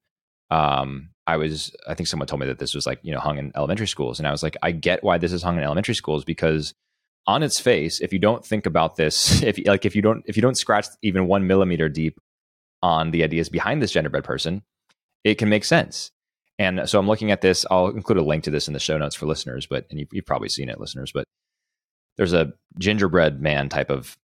[0.50, 3.38] um, I was, I think someone told me that this was like, you know, hung
[3.38, 5.94] in elementary schools, and I was like, I get why this is hung in elementary
[5.94, 6.74] schools because
[7.26, 10.36] on its face, if you don't think about this, if like if you don't if
[10.36, 12.18] you don't scratch even one millimeter deep
[12.82, 14.62] on the ideas behind this genderbread person,
[15.22, 16.10] it can make sense.
[16.60, 17.64] And so I'm looking at this.
[17.70, 20.10] I'll include a link to this in the show notes for listeners, but and you've,
[20.12, 21.10] you've probably seen it, listeners.
[21.10, 21.24] But
[22.18, 24.18] there's a gingerbread man type of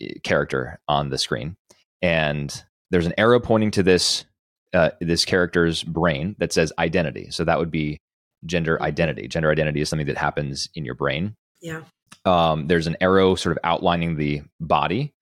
[0.00, 1.56] eh, character on the screen,
[2.00, 4.24] and there's an arrow pointing to this
[4.72, 7.28] uh, this character's brain that says identity.
[7.32, 7.98] So that would be
[8.46, 9.26] gender identity.
[9.26, 11.34] Gender identity is something that happens in your brain.
[11.60, 11.82] Yeah.
[12.24, 15.12] Um, there's an arrow sort of outlining the body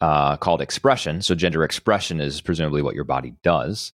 [0.00, 1.20] uh, called expression.
[1.20, 3.92] So gender expression is presumably what your body does.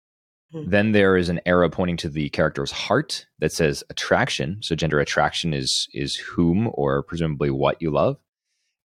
[0.54, 0.70] Mm-hmm.
[0.70, 4.60] Then there is an arrow pointing to the character's heart that says attraction.
[4.62, 8.18] So gender attraction is is whom or presumably what you love.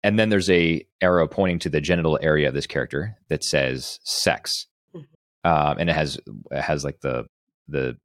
[0.03, 3.99] And then there's a arrow pointing to the genital area of this character that says
[4.03, 5.49] sex, mm-hmm.
[5.49, 6.19] um, and it has
[6.49, 7.25] it has like the
[7.67, 7.95] the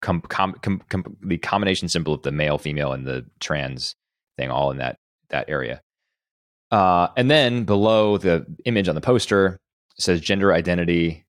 [0.00, 3.94] com, com, com, the combination symbol of the male, female, and the trans
[4.36, 4.98] thing all in that
[5.30, 5.80] that area.
[6.72, 9.58] Uh, and then below the image on the poster
[9.96, 11.24] says gender identity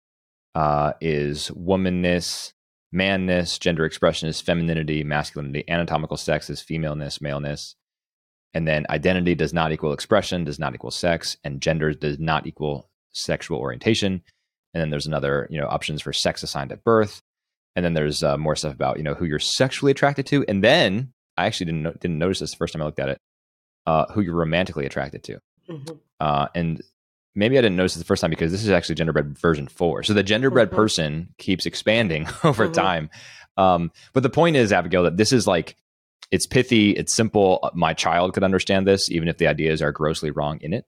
[0.56, 2.54] uh, is womanness,
[2.92, 7.76] manness, gender expression is femininity, masculinity, anatomical sex is femaleness, maleness.
[8.54, 12.48] And then identity does not equal expression, does not equal sex, and gender does not
[12.48, 14.24] equal sexual orientation.
[14.74, 17.22] And then there's another, you know, options for sex assigned at birth.
[17.76, 20.44] And then there's uh, more stuff about, you know, who you're sexually attracted to.
[20.48, 23.20] And then I actually didn't didn't notice this the first time I looked at it.
[23.86, 25.96] Uh, who you're romantically attracted to, mm-hmm.
[26.20, 26.82] uh, and
[27.38, 30.04] maybe I didn't notice it the first time because this is actually genderbread version four.
[30.04, 30.76] So the genderbread mm-hmm.
[30.76, 32.74] person keeps expanding over mm-hmm.
[32.74, 33.10] time.
[33.56, 35.78] Um, but the point is, Abigail, that this is like
[36.32, 37.60] it's pithy, it's simple.
[37.64, 40.86] Uh, my child could understand this, even if the ideas are grossly wrong in it.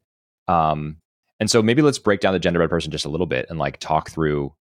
[0.48, 0.98] Um,
[1.40, 3.80] and so maybe let's break down the genderbread person just a little bit and like
[3.80, 4.54] talk through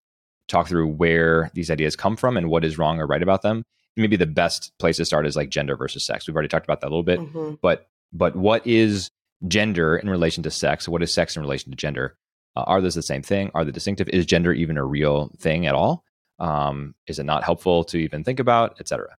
[0.46, 3.64] talk through where these ideas come from and what is wrong or right about them
[3.98, 6.26] maybe the best place to start is like gender versus sex.
[6.26, 7.54] We've already talked about that a little bit, mm-hmm.
[7.60, 9.10] but but what is
[9.46, 10.88] gender in relation to sex?
[10.88, 12.16] What is sex in relation to gender?
[12.56, 13.50] Uh, are those the same thing?
[13.54, 14.08] Are they distinctive?
[14.08, 16.04] Is gender even a real thing at all?
[16.38, 19.16] Um, is it not helpful to even think about, etc.?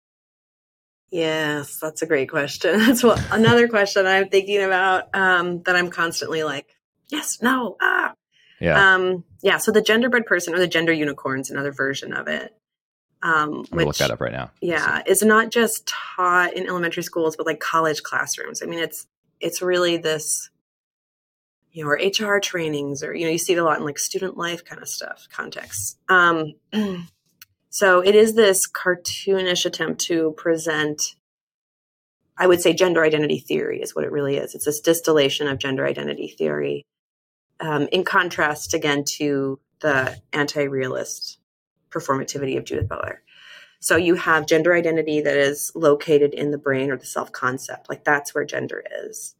[1.10, 2.78] Yes, that's a great question.
[2.86, 6.76] That's what another question I'm thinking about um, that I'm constantly like,
[7.08, 8.12] yes, no, ah.
[8.60, 8.94] Yeah.
[8.94, 9.56] Um, yeah.
[9.58, 12.54] So the genderbread person or the gender unicorns, another version of it.
[13.22, 14.50] Um, I'm look that up right now.
[14.60, 18.62] Yeah, it's not just taught in elementary schools, but like college classrooms.
[18.62, 19.06] I mean, it's
[19.40, 20.50] it's really this,
[21.72, 23.98] you know, or HR trainings, or you know, you see it a lot in like
[23.98, 25.96] student life kind of stuff contexts.
[26.08, 26.54] Um,
[27.70, 31.14] So it is this cartoonish attempt to present,
[32.36, 34.54] I would say, gender identity theory is what it really is.
[34.54, 36.86] It's this distillation of gender identity theory,
[37.60, 41.38] um, in contrast again to the anti-realist
[41.90, 43.22] performativity of Judith Butler.
[43.80, 48.04] So you have gender identity that is located in the brain or the self-concept, like
[48.04, 49.34] that's where gender is.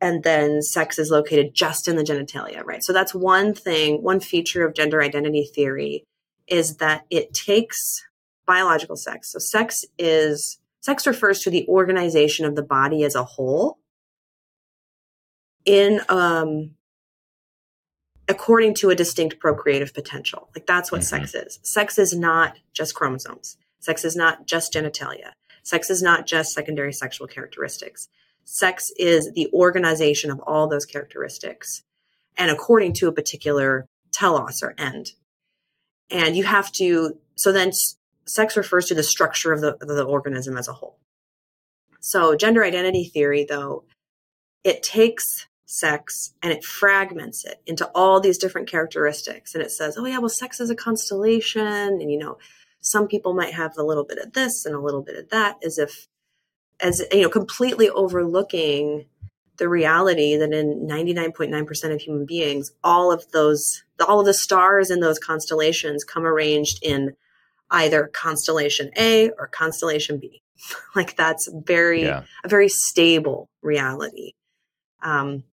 [0.00, 2.82] And then sex is located just in the genitalia, right?
[2.82, 6.04] So that's one thing, one feature of gender identity theory
[6.48, 8.04] is that it takes
[8.46, 9.32] biological sex.
[9.32, 13.78] So sex is sex refers to the organization of the body as a whole
[15.64, 16.72] in um
[18.28, 20.48] according to a distinct procreative potential.
[20.54, 21.24] Like that's what mm-hmm.
[21.24, 21.60] sex is.
[21.62, 23.56] Sex is not just chromosomes.
[23.82, 25.32] Sex is not just genitalia.
[25.62, 28.08] Sex is not just secondary sexual characteristics.
[28.44, 31.82] Sex is the organization of all those characteristics
[32.36, 35.12] and according to a particular telos or end
[36.10, 37.72] and you have to so then
[38.26, 40.98] sex refers to the structure of the, of the organism as a whole
[42.00, 43.84] so gender identity theory though
[44.64, 49.96] it takes sex and it fragments it into all these different characteristics and it says
[49.96, 52.36] oh yeah well sex is a constellation and you know
[52.82, 55.56] some people might have a little bit of this and a little bit of that
[55.64, 56.08] as if
[56.80, 59.06] as you know completely overlooking
[59.62, 64.90] the reality that in 99.9% of human beings, all of those, all of the stars
[64.90, 67.14] in those constellations come arranged in
[67.70, 70.42] either constellation A or constellation B.
[70.96, 72.22] like that's very, yeah.
[72.44, 74.32] a very stable reality.
[75.02, 75.44] Um,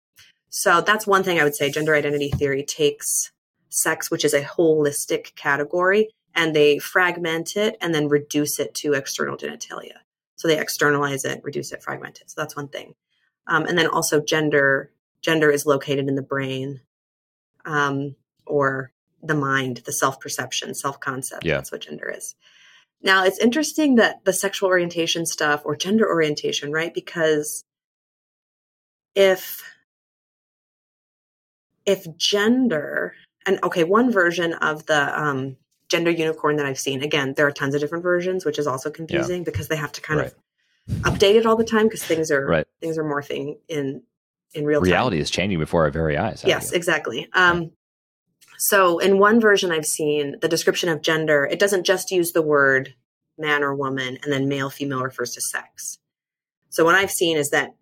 [0.48, 1.70] so that's one thing I would say.
[1.70, 3.30] Gender identity theory takes
[3.68, 6.08] sex, which is a holistic category,
[6.38, 9.96] and they fragment it and then reduce it to external genitalia.
[10.36, 12.30] So they externalize it, reduce it, fragment it.
[12.30, 12.94] So that's one thing.
[13.48, 16.80] Um, and then also gender, gender is located in the brain
[17.64, 18.14] um,
[18.46, 21.44] or the mind, the self perception, self concept.
[21.44, 21.54] Yeah.
[21.54, 22.36] That's what gender is.
[23.02, 26.94] Now, it's interesting that the sexual orientation stuff or gender orientation, right?
[26.94, 27.64] Because
[29.16, 29.60] if
[31.84, 33.14] if gender
[33.44, 35.56] and okay, one version of the um,
[35.88, 38.90] gender unicorn that I've seen, again, there are tons of different versions, which is also
[38.90, 39.44] confusing yeah.
[39.44, 40.32] because they have to kind right.
[41.04, 42.66] of it all the time because things are right.
[42.80, 44.02] things are morphing in
[44.54, 44.90] in real time.
[44.90, 46.42] Reality is changing before our very eyes.
[46.46, 47.28] Yes, exactly.
[47.32, 47.72] Um,
[48.58, 52.42] so in one version I've seen, the description of gender, it doesn't just use the
[52.42, 52.94] word
[53.38, 55.98] man or woman and then male, female refers to sex.
[56.70, 57.74] So what I've seen is that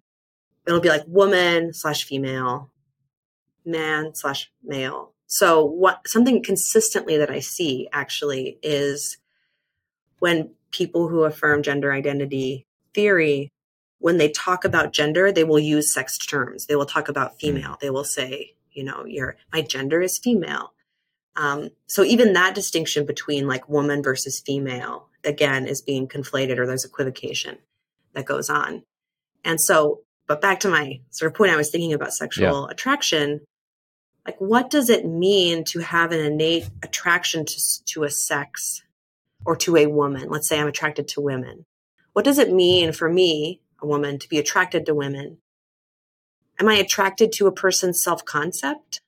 [0.66, 2.70] it'll be like woman slash female,
[3.64, 5.12] man slash male.
[5.26, 9.18] So what something consistently that I see actually is
[10.18, 13.50] when people who affirm gender identity theory,
[13.98, 16.66] when they talk about gender, they will use sex terms.
[16.66, 17.38] They will talk about hmm.
[17.38, 17.76] female.
[17.80, 20.72] They will say, you know, your my gender is female.
[21.36, 26.66] Um, so even that distinction between like woman versus female again is being conflated, or
[26.66, 27.58] there's equivocation
[28.14, 28.82] that goes on.
[29.44, 32.72] And so, but back to my sort of point, I was thinking about sexual yeah.
[32.72, 33.40] attraction.
[34.26, 38.82] Like, what does it mean to have an innate attraction to to a sex
[39.44, 40.28] or to a woman?
[40.28, 41.64] Let's say I'm attracted to women
[42.16, 45.36] what does it mean for me, a woman, to be attracted to women?
[46.58, 49.02] Am I attracted to a person's self concept?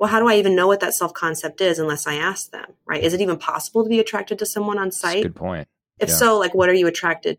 [0.00, 2.72] Well, how do I even know what that self concept is unless I ask them,
[2.84, 3.04] right?
[3.04, 5.22] Is it even possible to be attracted to someone on sight?
[5.22, 5.68] good point.
[6.00, 6.16] If yeah.
[6.16, 7.38] so, like, what are you attracted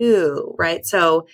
[0.00, 0.84] to, right?
[0.84, 1.28] So,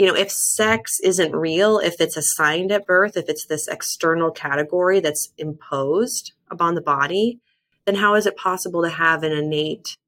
[0.00, 4.30] you know, if sex isn't real, if it's assigned at birth, if it's this external
[4.30, 7.38] category that's imposed upon the body,
[7.84, 9.98] then how is it possible to have an innate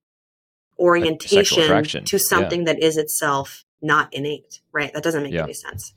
[0.78, 2.72] orientation to something yeah.
[2.72, 4.94] that is itself not innate, right?
[4.94, 5.42] That doesn't make yeah.
[5.42, 5.92] any sense.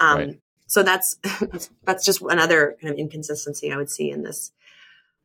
[0.00, 0.40] Um, right.
[0.66, 1.16] So that's,
[1.84, 4.50] that's just another kind of inconsistency I would see in this.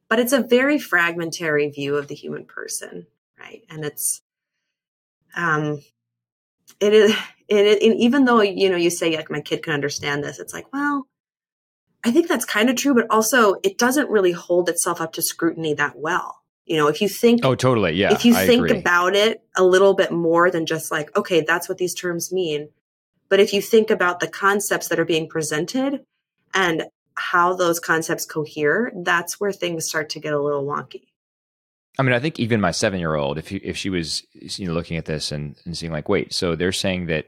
[0.09, 3.07] But it's a very fragmentary view of the human person,
[3.39, 3.63] right?
[3.67, 4.21] And it's,
[5.35, 5.81] um,
[6.79, 7.15] it is,
[7.57, 10.53] it is, even though you know you say like my kid can understand this, it's
[10.53, 11.07] like, well,
[12.03, 15.21] I think that's kind of true, but also it doesn't really hold itself up to
[15.21, 18.13] scrutiny that well you know, if you think, oh, totally, yeah.
[18.13, 18.79] If you I think agree.
[18.79, 22.69] about it a little bit more than just like, okay, that's what these terms mean.
[23.29, 26.05] But if you think about the concepts that are being presented
[26.53, 26.83] and
[27.15, 31.07] how those concepts cohere, that's where things start to get a little wonky.
[31.99, 34.73] I mean, I think even my seven year old, if if she was you know
[34.73, 37.25] looking at this and, and seeing like, wait, so they're saying that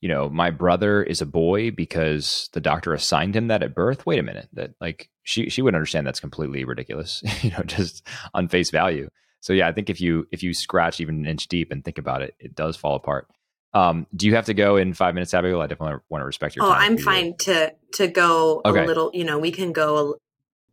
[0.00, 4.06] you know my brother is a boy because the doctor assigned him that at birth.
[4.06, 8.06] Wait a minute, that like she she would understand that's completely ridiculous, you know, just
[8.34, 9.08] on face value.
[9.40, 11.98] So yeah, I think if you if you scratch even an inch deep and think
[11.98, 13.28] about it, it does fall apart.
[13.74, 15.60] Um, do you have to go in five minutes, Abigail?
[15.60, 16.70] I definitely want to respect your oh.
[16.70, 18.82] I'm fine to to go Okay.
[18.82, 19.10] a little.
[19.12, 20.16] You know, we can go.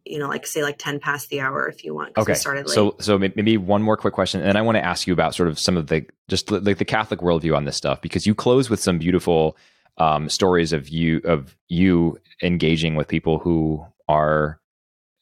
[0.06, 2.18] You know, like say like ten past the hour if you want.
[2.18, 2.34] Okay.
[2.34, 2.74] we started late.
[2.74, 5.34] So, so maybe one more quick question, and then I want to ask you about
[5.34, 8.36] sort of some of the just like the Catholic worldview on this stuff because you
[8.36, 9.58] close with some beautiful
[9.98, 14.60] um, stories of you of you engaging with people who are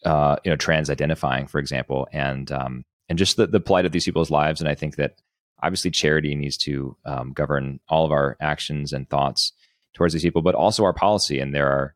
[0.06, 3.92] uh, you know trans identifying, for example, and um, and just the, the plight of
[3.92, 4.62] these people's lives.
[4.62, 5.16] And I think that
[5.62, 9.54] obviously charity needs to um, govern all of our actions and thoughts
[9.94, 11.40] towards these people, but also our policy.
[11.40, 11.96] And there are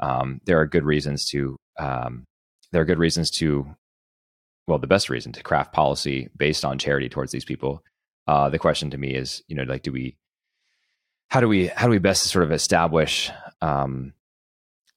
[0.00, 2.24] um, there are good reasons to um,
[2.72, 3.66] there are good reasons to
[4.66, 7.82] well the best reason to craft policy based on charity towards these people.
[8.26, 10.16] Uh, the question to me is, you know, like, do we
[11.28, 13.30] how do we how do we best sort of establish
[13.62, 14.12] um,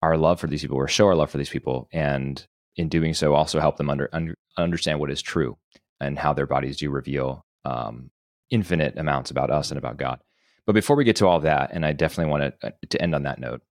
[0.02, 3.14] our love for these people or show our love for these people and in doing
[3.14, 5.58] so also help them under, under understand what is true
[6.00, 8.10] and how their bodies do reveal um,
[8.50, 10.20] infinite amounts about us and about god
[10.66, 13.24] but before we get to all that and i definitely want to, to end on
[13.24, 13.62] that note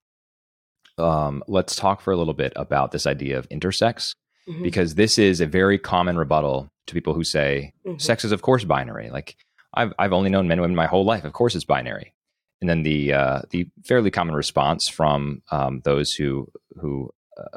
[1.01, 4.15] um, let's talk for a little bit about this idea of intersex
[4.47, 4.63] Mhm.
[4.63, 8.01] because this is a very common rebuttal to people who say Mhm.
[8.01, 9.35] sex is of course binary like
[9.75, 12.13] i've, I've only known men and women my whole life of course it's binary
[12.59, 16.47] and then the uh, the fairly common response from um, those who
[16.79, 17.09] who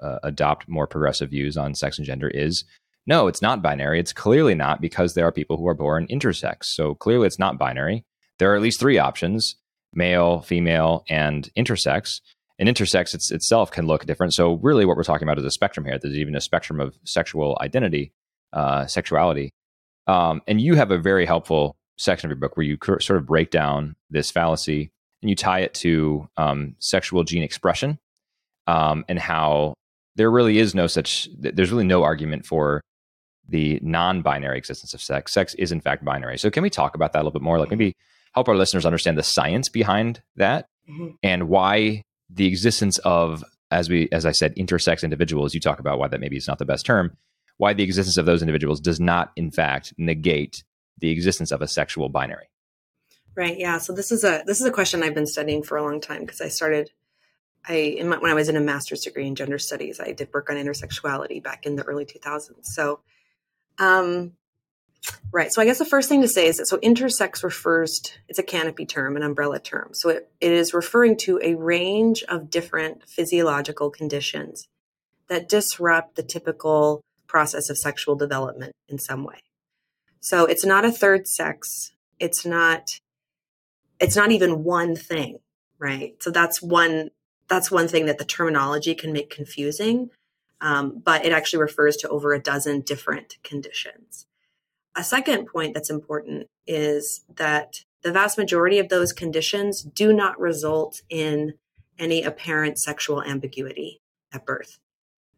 [0.02, 2.64] uh, adopt more progressive views on sex and gender is
[3.06, 4.00] no, it's not binary.
[4.00, 6.64] It's clearly not because there are people who are born intersex.
[6.64, 8.02] So clearly, it's not binary.
[8.38, 9.56] There are at least three options:
[9.92, 12.22] male, female, and intersex.
[12.58, 14.32] And intersex it's, itself can look different.
[14.34, 15.98] So really, what we're talking about is a spectrum here.
[15.98, 18.12] There's even a spectrum of sexual identity,
[18.52, 19.50] uh, sexuality.
[20.06, 23.16] Um, and you have a very helpful section of your book where you cur- sort
[23.18, 24.90] of break down this fallacy
[25.22, 27.98] and you tie it to um, sexual gene expression
[28.66, 29.74] um, and how
[30.16, 32.80] there really is no such th- there's really no argument for
[33.48, 37.12] the non-binary existence of sex sex is in fact binary so can we talk about
[37.12, 37.94] that a little bit more like maybe
[38.34, 41.14] help our listeners understand the science behind that Mhm.
[41.22, 45.98] and why the existence of as we as i said intersex individuals you talk about
[45.98, 47.16] why that maybe is not the best term
[47.56, 50.64] why the existence of those individuals does not in fact negate
[50.98, 52.48] the existence of a sexual binary
[53.36, 53.58] Right.
[53.58, 53.78] Yeah.
[53.78, 56.20] So this is a this is a question I've been studying for a long time
[56.20, 56.90] because I started
[57.66, 60.50] I my, when I was in a master's degree in gender studies, I did work
[60.50, 62.66] on intersexuality back in the early 2000s.
[62.66, 63.00] So,
[63.78, 64.32] um,
[65.32, 65.52] right.
[65.52, 68.38] So I guess the first thing to say is that so intersex refers to, it's
[68.38, 69.90] a canopy term, an umbrella term.
[69.92, 74.68] So it, it is referring to a range of different physiological conditions
[75.28, 79.42] that disrupt the typical process of sexual development in some way.
[80.20, 81.92] So it's not a third sex.
[82.18, 82.98] It's not
[84.00, 85.38] it's not even one thing
[85.78, 87.10] right so that's one
[87.48, 90.10] that's one thing that the terminology can make confusing
[90.60, 94.26] um, but it actually refers to over a dozen different conditions
[94.96, 100.38] a second point that's important is that the vast majority of those conditions do not
[100.38, 101.54] result in
[101.98, 104.00] any apparent sexual ambiguity
[104.32, 104.78] at birth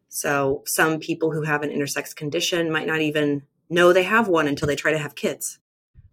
[0.09, 4.47] so some people who have an intersex condition might not even know they have one
[4.47, 5.59] until they try to have kids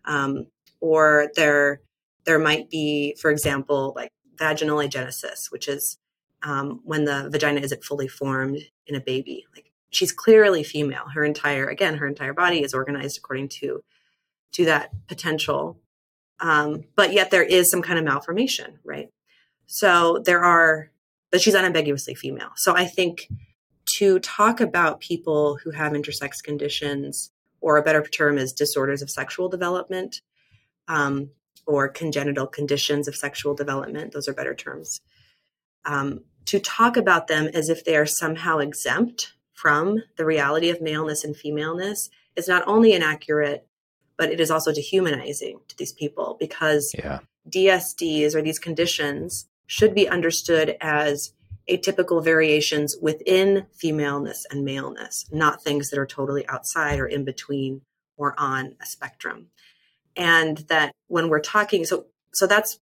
[0.04, 0.46] um,
[0.80, 1.80] or they're
[2.24, 5.98] there might be, for example, like vaginal agenesis, which is
[6.42, 9.46] um, when the vagina isn't fully formed in a baby.
[9.54, 11.06] Like she's clearly female.
[11.14, 13.82] Her entire, again, her entire body is organized according to
[14.52, 15.80] to that potential,
[16.38, 19.08] um, but yet there is some kind of malformation, right?
[19.66, 20.90] So there are,
[21.32, 22.50] but she's unambiguously female.
[22.54, 23.28] So I think
[23.96, 29.10] to talk about people who have intersex conditions, or a better term is disorders of
[29.10, 30.20] sexual development.
[30.86, 31.30] Um,
[31.66, 34.12] or congenital conditions of sexual development.
[34.12, 35.00] Those are better terms.
[35.84, 40.82] Um, to talk about them as if they are somehow exempt from the reality of
[40.82, 43.66] maleness and femaleness is not only inaccurate,
[44.16, 47.20] but it is also dehumanizing to these people because yeah.
[47.48, 51.32] DSDs or these conditions should be understood as
[51.68, 57.80] atypical variations within femaleness and maleness, not things that are totally outside or in between
[58.16, 59.48] or on a spectrum.
[60.16, 62.78] And that when we're talking so so that's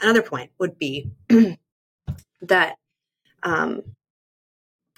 [0.00, 1.10] another point would be
[2.42, 2.76] that
[3.42, 3.82] um,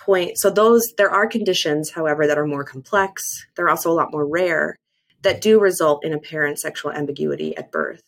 [0.06, 3.46] point so those there are conditions however that are more complex.
[3.56, 4.76] They're also a lot more rare
[5.22, 8.02] that do result in apparent sexual ambiguity at birth.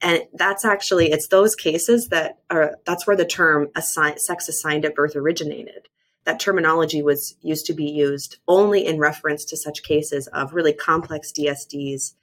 [0.00, 4.94] And that's actually it's those cases that are that's where the term sex assigned at
[4.94, 5.88] birth originated.
[6.24, 10.72] That terminology was used to be used only in reference to such cases of really
[10.72, 12.14] complex DSDs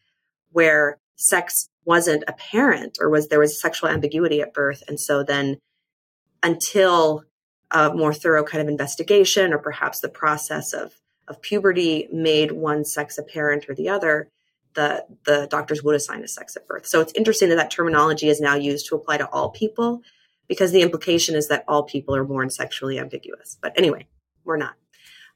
[0.51, 4.83] where sex wasn't apparent or was there was sexual ambiguity at birth.
[4.87, 5.57] And so then
[6.41, 7.25] until
[7.71, 10.93] a more thorough kind of investigation or perhaps the process of
[11.27, 14.29] of puberty made one sex apparent or the other
[14.75, 16.85] the the doctors would assign a sex at birth.
[16.87, 20.01] So it's interesting that that terminology is now used to apply to all people
[20.47, 23.57] because the implication is that all people are born sexually ambiguous.
[23.61, 24.07] But anyway
[24.45, 24.75] we're not.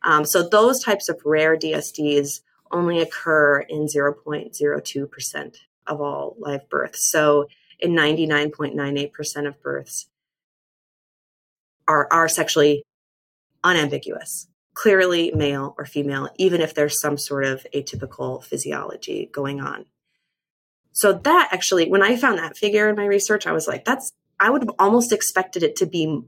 [0.03, 5.57] Um, so those types of rare dsds only occur in 0.02%
[5.87, 7.11] of all live births.
[7.11, 7.47] So
[7.79, 10.07] in 99.98% of births
[11.87, 12.83] are, are sexually
[13.63, 19.85] unambiguous, clearly male or female, even if there's some sort of atypical physiology going on.
[20.93, 24.11] So that actually, when I found that figure in my research, I was like, that's,
[24.39, 26.21] I would have almost expected it to be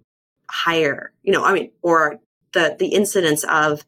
[0.49, 2.19] higher, you know, I mean, or
[2.53, 3.85] the, the incidence of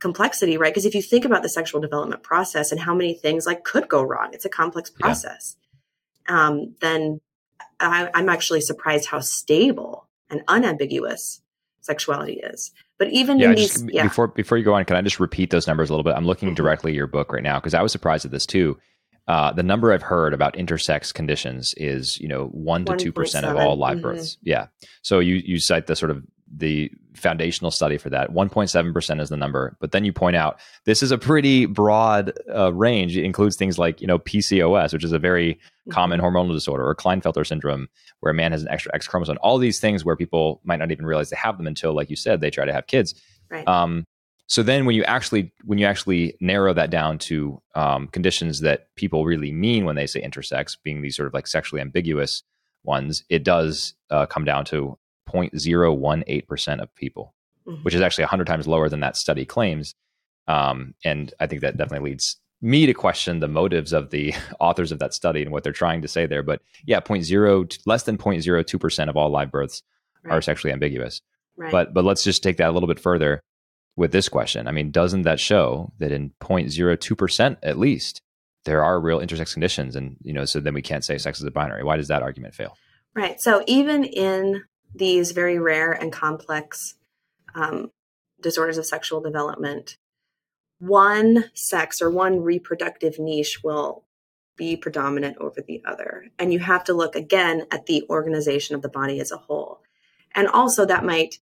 [0.00, 0.72] complexity, right?
[0.72, 3.88] Because if you think about the sexual development process and how many things like could
[3.88, 5.56] go wrong, it's a complex process.
[6.28, 6.46] Yeah.
[6.46, 7.20] Um, then
[7.80, 11.40] I, I'm actually surprised how stable and unambiguous
[11.80, 12.72] sexuality is.
[12.98, 14.02] But even yeah, in these, just, yeah.
[14.02, 16.14] before before you go on, can I just repeat those numbers a little bit?
[16.16, 16.56] I'm looking mm-hmm.
[16.56, 18.78] directly at your book right now because I was surprised at this too.
[19.28, 23.44] Uh, the number I've heard about intersex conditions is, you know, one to two percent
[23.44, 24.02] of all live mm-hmm.
[24.02, 24.38] births.
[24.42, 24.68] Yeah.
[25.02, 28.30] So you you cite the sort of the foundational study for that.
[28.30, 29.76] 1.7% is the number.
[29.80, 33.16] But then you point out this is a pretty broad uh, range.
[33.16, 35.90] It includes things like, you know, PCOS, which is a very mm-hmm.
[35.90, 37.88] common hormonal disorder, or Klinefelter syndrome,
[38.20, 39.38] where a man has an extra X chromosome.
[39.42, 42.16] All these things where people might not even realize they have them until, like you
[42.16, 43.14] said, they try to have kids.
[43.50, 43.66] Right.
[43.66, 44.06] Um,
[44.46, 48.94] so then when you actually when you actually narrow that down to um, conditions that
[48.96, 52.42] people really mean when they say intersex, being these sort of like sexually ambiguous
[52.82, 54.98] ones, it does uh, come down to
[55.32, 57.34] 0.018% of people,
[57.66, 57.82] mm-hmm.
[57.82, 59.94] which is actually 100 times lower than that study claims.
[60.46, 64.92] Um, and I think that definitely leads me to question the motives of the authors
[64.92, 66.42] of that study and what they're trying to say there.
[66.42, 69.82] But yeah, 0.0, less than 0.02% of all live births
[70.24, 70.34] right.
[70.34, 71.20] are sexually ambiguous.
[71.56, 71.72] Right.
[71.72, 73.42] But but let's just take that a little bit further
[73.96, 74.68] with this question.
[74.68, 78.22] I mean, doesn't that show that in 0.02% at least
[78.64, 81.44] there are real intersex conditions and you know so then we can't say sex is
[81.44, 81.82] a binary.
[81.82, 82.76] Why does that argument fail?
[83.14, 83.40] Right.
[83.40, 84.62] So even in
[84.94, 86.94] these very rare and complex
[87.54, 87.90] um,
[88.40, 89.96] disorders of sexual development,
[90.78, 94.04] one sex or one reproductive niche will
[94.56, 96.26] be predominant over the other.
[96.38, 99.82] And you have to look again at the organization of the body as a whole.
[100.34, 101.38] And also that might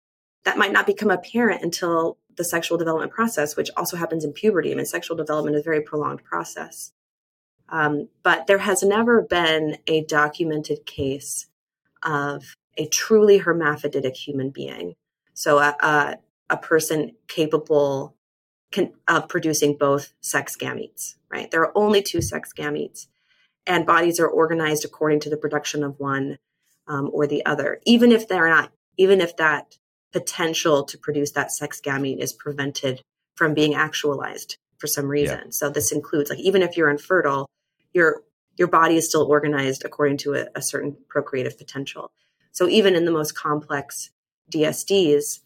[0.44, 4.72] that might not become apparent until the sexual development process, which also happens in puberty.
[4.72, 6.92] I mean, sexual development is a very prolonged process.
[7.68, 11.48] Um, but there has never been a documented case
[12.02, 14.94] of a truly hermaphroditic human being.
[15.34, 16.16] So a, a,
[16.48, 18.14] a person capable
[18.70, 21.50] can, of producing both sex gametes, right?
[21.50, 23.06] There are only two sex gametes,
[23.66, 26.38] and bodies are organized according to the production of one
[26.86, 29.78] um, or the other, even if they're not, even if that
[30.12, 33.02] potential to produce that sex gamete is prevented
[33.34, 35.40] from being actualized for some reason.
[35.44, 35.50] Yeah.
[35.50, 37.48] So this includes like even if you're infertile,
[37.92, 38.22] your
[38.56, 42.10] your body is still organized according to a, a certain procreative potential.
[42.52, 44.10] So even in the most complex
[44.52, 45.40] DSDs,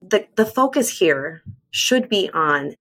[0.00, 2.74] the, the focus here should be on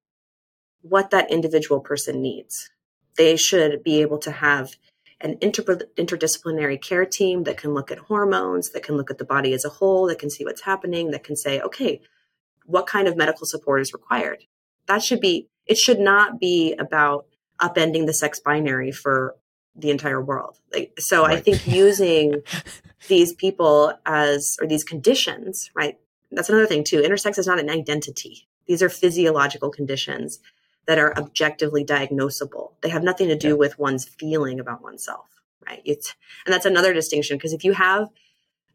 [0.81, 2.69] what that individual person needs.
[3.17, 4.75] They should be able to have
[5.19, 5.63] an inter-
[5.97, 9.63] interdisciplinary care team that can look at hormones, that can look at the body as
[9.63, 12.01] a whole, that can see what's happening, that can say, okay,
[12.65, 14.45] what kind of medical support is required?
[14.87, 17.27] That should be, it should not be about
[17.59, 19.35] upending the sex binary for
[19.75, 20.59] the entire world.
[20.73, 21.37] Like, so right.
[21.37, 22.43] I think using
[23.07, 25.97] these people as, or these conditions, right?
[26.31, 27.01] That's another thing too.
[27.01, 28.47] Intersex is not an identity.
[28.67, 30.39] These are physiological conditions
[30.87, 32.73] that are objectively diagnosable.
[32.81, 33.53] They have nothing to do yeah.
[33.55, 35.25] with one's feeling about oneself,
[35.65, 35.81] right?
[35.85, 36.15] It's,
[36.45, 38.09] and that's another distinction because if you have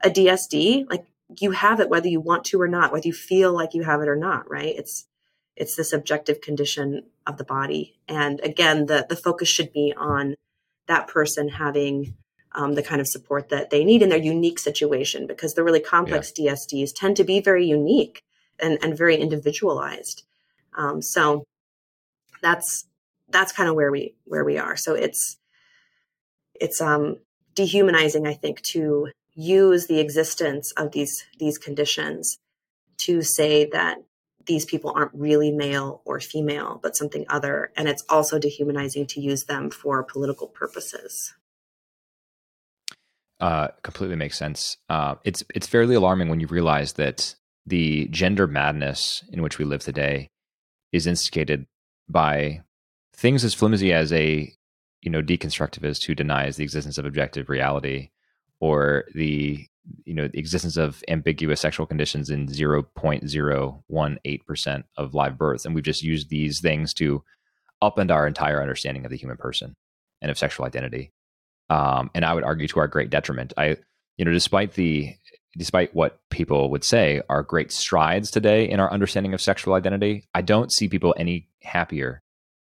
[0.04, 1.06] a DSD, like
[1.40, 4.00] you have it whether you want to or not, whether you feel like you have
[4.00, 4.74] it or not, right?
[4.76, 5.06] It's,
[5.56, 7.98] it's this objective condition of the body.
[8.06, 10.36] And again, the, the focus should be on
[10.88, 12.14] that person having
[12.54, 15.80] um, the kind of support that they need in their unique situation because the really
[15.80, 16.52] complex yeah.
[16.52, 18.22] DSDs tend to be very unique
[18.58, 20.22] and, and very individualized.
[20.76, 21.44] Um, so
[22.42, 22.86] that's
[23.28, 24.76] that's kind of where we where we are.
[24.76, 25.36] So it's
[26.54, 27.18] it's um,
[27.54, 32.38] dehumanizing, I think, to use the existence of these these conditions
[32.98, 33.98] to say that
[34.46, 37.72] these people aren't really male or female, but something other.
[37.76, 41.34] And it's also dehumanizing to use them for political purposes.
[43.38, 44.78] Uh, completely makes sense.
[44.88, 47.34] Uh, it's it's fairly alarming when you realize that
[47.66, 50.30] the gender madness in which we live today
[50.92, 51.66] is instigated
[52.08, 52.62] by
[53.14, 54.50] things as flimsy as a
[55.02, 58.08] you know deconstructivist who denies the existence of objective reality
[58.58, 59.66] or the
[60.04, 65.64] you know the existence of ambiguous sexual conditions in 0.018% of live births.
[65.64, 67.22] And we've just used these things to
[67.82, 69.76] upend our entire understanding of the human person
[70.22, 71.12] and of sexual identity.
[71.68, 73.52] Um, and i would argue to our great detriment.
[73.56, 73.76] I
[74.16, 75.14] you know despite the
[75.56, 80.28] despite what people would say are great strides today in our understanding of sexual identity
[80.34, 82.22] i don't see people any happier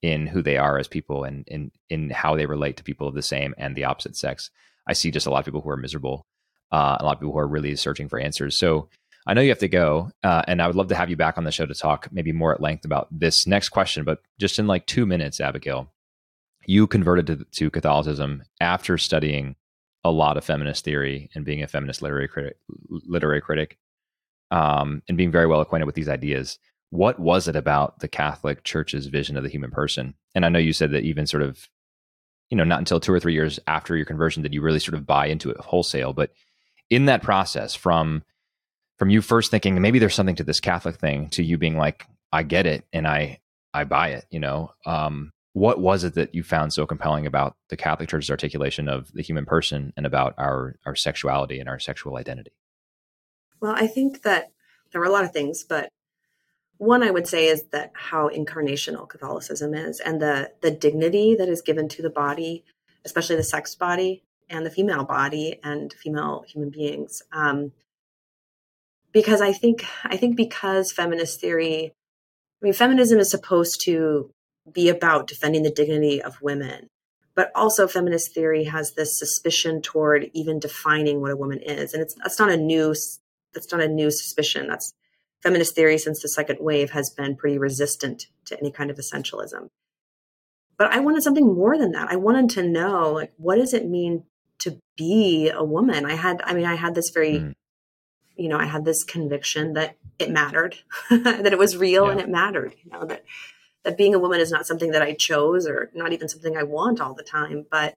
[0.02, 3.14] in who they are as people and in in how they relate to people of
[3.14, 4.50] the same and the opposite sex.
[4.86, 6.26] I see just a lot of people who are miserable,
[6.72, 8.58] uh, a lot of people who are really searching for answers.
[8.58, 8.88] So
[9.26, 11.36] I know you have to go, uh, and I would love to have you back
[11.36, 14.04] on the show to talk maybe more at length about this next question.
[14.04, 15.92] But just in like two minutes, Abigail,
[16.66, 19.56] you converted to, to Catholicism after studying
[20.04, 22.56] a lot of feminist theory and being a feminist literary critic,
[22.88, 23.78] literary critic,
[24.52, 26.58] um, and being very well acquainted with these ideas
[26.90, 30.14] what was it about the Catholic Church's vision of the human person?
[30.34, 31.68] And I know you said that even sort of,
[32.50, 34.94] you know, not until two or three years after your conversion did you really sort
[34.94, 36.12] of buy into it wholesale.
[36.12, 36.30] But
[36.90, 38.22] in that process, from
[38.98, 42.06] from you first thinking maybe there's something to this Catholic thing to you being like,
[42.32, 43.40] I get it and I
[43.74, 47.56] I buy it, you know, um, what was it that you found so compelling about
[47.68, 51.78] the Catholic Church's articulation of the human person and about our our sexuality and our
[51.78, 52.52] sexual identity?
[53.60, 54.52] Well, I think that
[54.92, 55.88] there were a lot of things, but
[56.78, 61.48] one I would say is that how incarnational Catholicism is and the the dignity that
[61.48, 62.64] is given to the body,
[63.04, 67.22] especially the sex body and the female body and female human beings.
[67.32, 67.72] Um,
[69.12, 71.94] because I think I think because feminist theory,
[72.60, 74.30] I mean, feminism is supposed to
[74.70, 76.88] be about defending the dignity of women,
[77.34, 82.02] but also feminist theory has this suspicion toward even defining what a woman is, and
[82.02, 82.94] it's that's not a new
[83.54, 84.66] that's not a new suspicion.
[84.66, 84.92] That's
[85.42, 89.68] feminist theory since the second wave has been pretty resistant to any kind of essentialism.
[90.76, 92.10] But I wanted something more than that.
[92.10, 94.24] I wanted to know, like, what does it mean
[94.60, 96.04] to be a woman?
[96.06, 97.54] I had, I mean, I had this very, mm.
[98.36, 100.76] you know, I had this conviction that it mattered,
[101.10, 102.12] that it was real yeah.
[102.12, 103.24] and it mattered, you know, that,
[103.84, 106.64] that being a woman is not something that I chose or not even something I
[106.64, 107.94] want all the time, but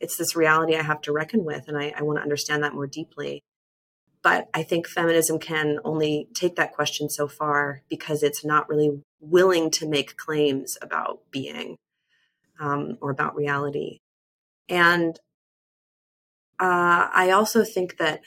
[0.00, 1.68] it's this reality I have to reckon with.
[1.68, 3.40] And I, I want to understand that more deeply.
[4.22, 9.00] But I think feminism can only take that question so far because it's not really
[9.20, 11.76] willing to make claims about being
[12.60, 13.98] um, or about reality.
[14.68, 15.18] And
[16.62, 18.20] uh, I also think that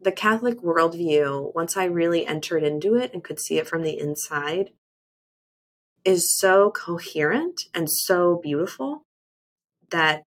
[0.00, 3.98] the Catholic worldview, once I really entered into it and could see it from the
[3.98, 4.70] inside,
[6.06, 9.04] is so coherent and so beautiful
[9.90, 10.22] that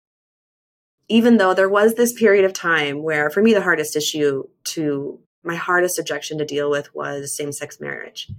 [1.08, 5.20] even though there was this period of time where for me the hardest issue to
[5.44, 8.32] my hardest objection to deal with was same-sex marriage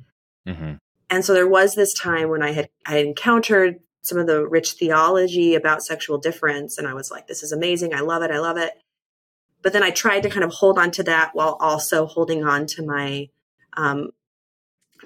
[0.47, 0.75] mm-hmm.
[1.11, 4.47] and so there was this time when i had i had encountered some of the
[4.47, 8.31] rich theology about sexual difference and i was like this is amazing i love it
[8.31, 8.73] i love it
[9.63, 12.67] but then i tried to kind of hold on to that while also holding on
[12.67, 13.29] to my
[13.79, 14.11] um,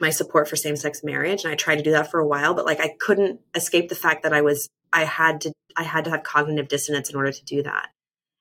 [0.01, 2.65] my support for same-sex marriage and i tried to do that for a while but
[2.65, 6.11] like i couldn't escape the fact that i was i had to I had to
[6.11, 7.89] have cognitive dissonance in order to do that.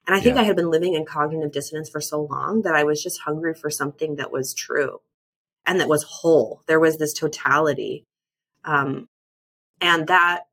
[0.08, 0.42] And I think yeah.
[0.42, 3.54] I had been living in cognitive dissonance for so long that I was just hungry
[3.54, 5.00] for something that was true
[5.66, 6.64] and that was whole.
[6.68, 8.06] There was this totality.
[8.64, 9.08] Um,
[9.80, 10.46] and that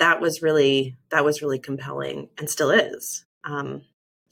[0.00, 3.24] that was really that was really compelling and still is.
[3.44, 3.82] Um,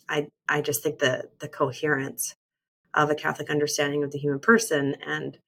[0.08, 2.34] I I just think the the coherence
[2.94, 5.38] of a Catholic understanding of the human person and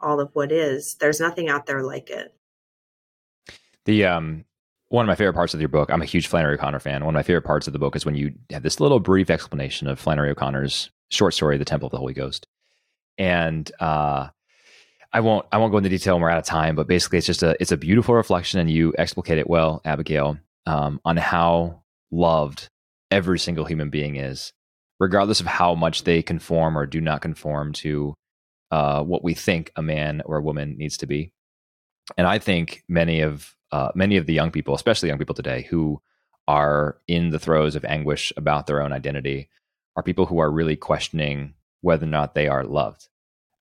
[0.00, 2.34] all of what is, there's nothing out there like it.
[3.84, 4.44] The um
[4.88, 7.04] one of my favorite parts of your book, I'm a huge Flannery O'Connor fan.
[7.04, 9.28] One of my favorite parts of the book is when you have this little brief
[9.28, 12.46] explanation of Flannery O'Connor's short story, The Temple of the Holy Ghost.
[13.18, 14.28] And uh,
[15.14, 17.26] I won't I won't go into detail when we're out of time, but basically it's
[17.26, 21.84] just a it's a beautiful reflection and you explicate it well, Abigail, um, on how
[22.10, 22.68] loved
[23.12, 24.52] every single human being is,
[24.98, 28.14] regardless of how much they conform or do not conform to
[28.72, 31.32] uh, what we think a man or a woman needs to be.
[32.18, 35.62] And I think many of uh, many of the young people, especially young people today,
[35.70, 36.02] who
[36.48, 39.48] are in the throes of anguish about their own identity,
[39.94, 43.08] are people who are really questioning whether or not they are loved.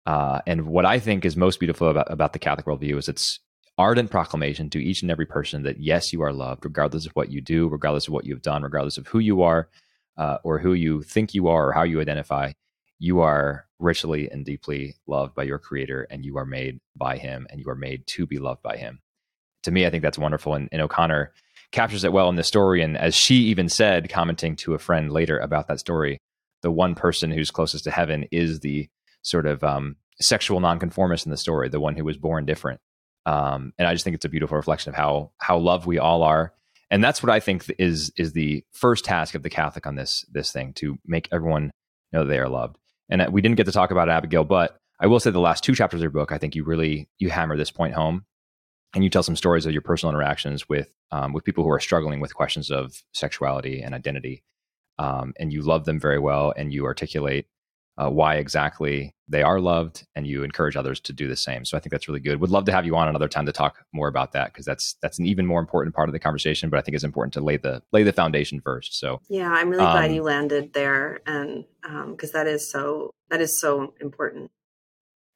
[0.05, 3.39] Uh, and what I think is most beautiful about, about the Catholic worldview is its
[3.77, 7.31] ardent proclamation to each and every person that yes, you are loved, regardless of what
[7.31, 9.69] you do, regardless of what you've done, regardless of who you are,
[10.17, 12.51] uh, or who you think you are, or how you identify.
[12.99, 17.47] You are richly and deeply loved by your Creator, and you are made by Him,
[17.49, 18.99] and you are made to be loved by Him
[19.63, 20.53] to me, I think that's wonderful.
[20.53, 21.33] And, and O'Connor
[21.71, 22.81] captures it well in the story.
[22.81, 26.19] And as she even said, commenting to a friend later about that story,
[26.61, 28.87] the one person who's closest to heaven is the
[29.23, 32.79] sort of um, sexual nonconformist in the story, the one who was born different.
[33.25, 36.23] Um, and I just think it's a beautiful reflection of how how loved we all
[36.23, 36.53] are,
[36.91, 40.25] and that's what I think is is the first task of the Catholic on this
[40.31, 41.71] this thing to make everyone
[42.11, 42.77] know they are loved.
[43.09, 45.63] And uh, we didn't get to talk about Abigail, but I will say the last
[45.63, 48.25] two chapters of your book, I think you really you hammer this point home,
[48.93, 51.79] and you tell some stories of your personal interactions with um, with people who are
[51.79, 54.43] struggling with questions of sexuality and identity,
[54.99, 57.47] um, and you love them very well, and you articulate
[57.97, 61.65] uh, why exactly they are loved and you encourage others to do the same.
[61.65, 62.39] So i think that's really good.
[62.39, 64.95] Would love to have you on another time to talk more about that because that's
[65.01, 67.41] that's an even more important part of the conversation but i think it's important to
[67.41, 68.99] lay the lay the foundation first.
[68.99, 71.65] So yeah i'm really um, glad you landed there and
[72.11, 74.51] because um, that is so that is so important.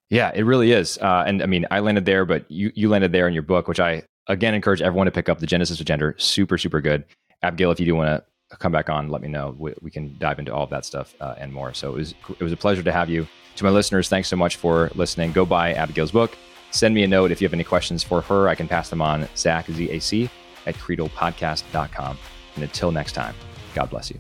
[0.09, 0.97] Yeah it really is.
[0.97, 3.67] Uh, and i mean i landed there but you you landed there in your book
[3.67, 6.15] which i again encourage everyone to pick up the genesis of gender.
[6.17, 7.05] Super super good.
[7.43, 9.55] Abigail if you do want to come back on, let me know.
[9.57, 11.73] We, we can dive into all of that stuff uh, and more.
[11.73, 13.27] So it was it was a pleasure to have you.
[13.57, 15.31] To my listeners, thanks so much for listening.
[15.31, 16.37] Go buy Abigail's book.
[16.71, 18.47] Send me a note if you have any questions for her.
[18.47, 19.27] I can pass them on.
[19.35, 20.29] Zac Z A C
[20.65, 22.17] at credopodcast.com.
[22.55, 23.35] And until next time,
[23.73, 24.19] God bless you.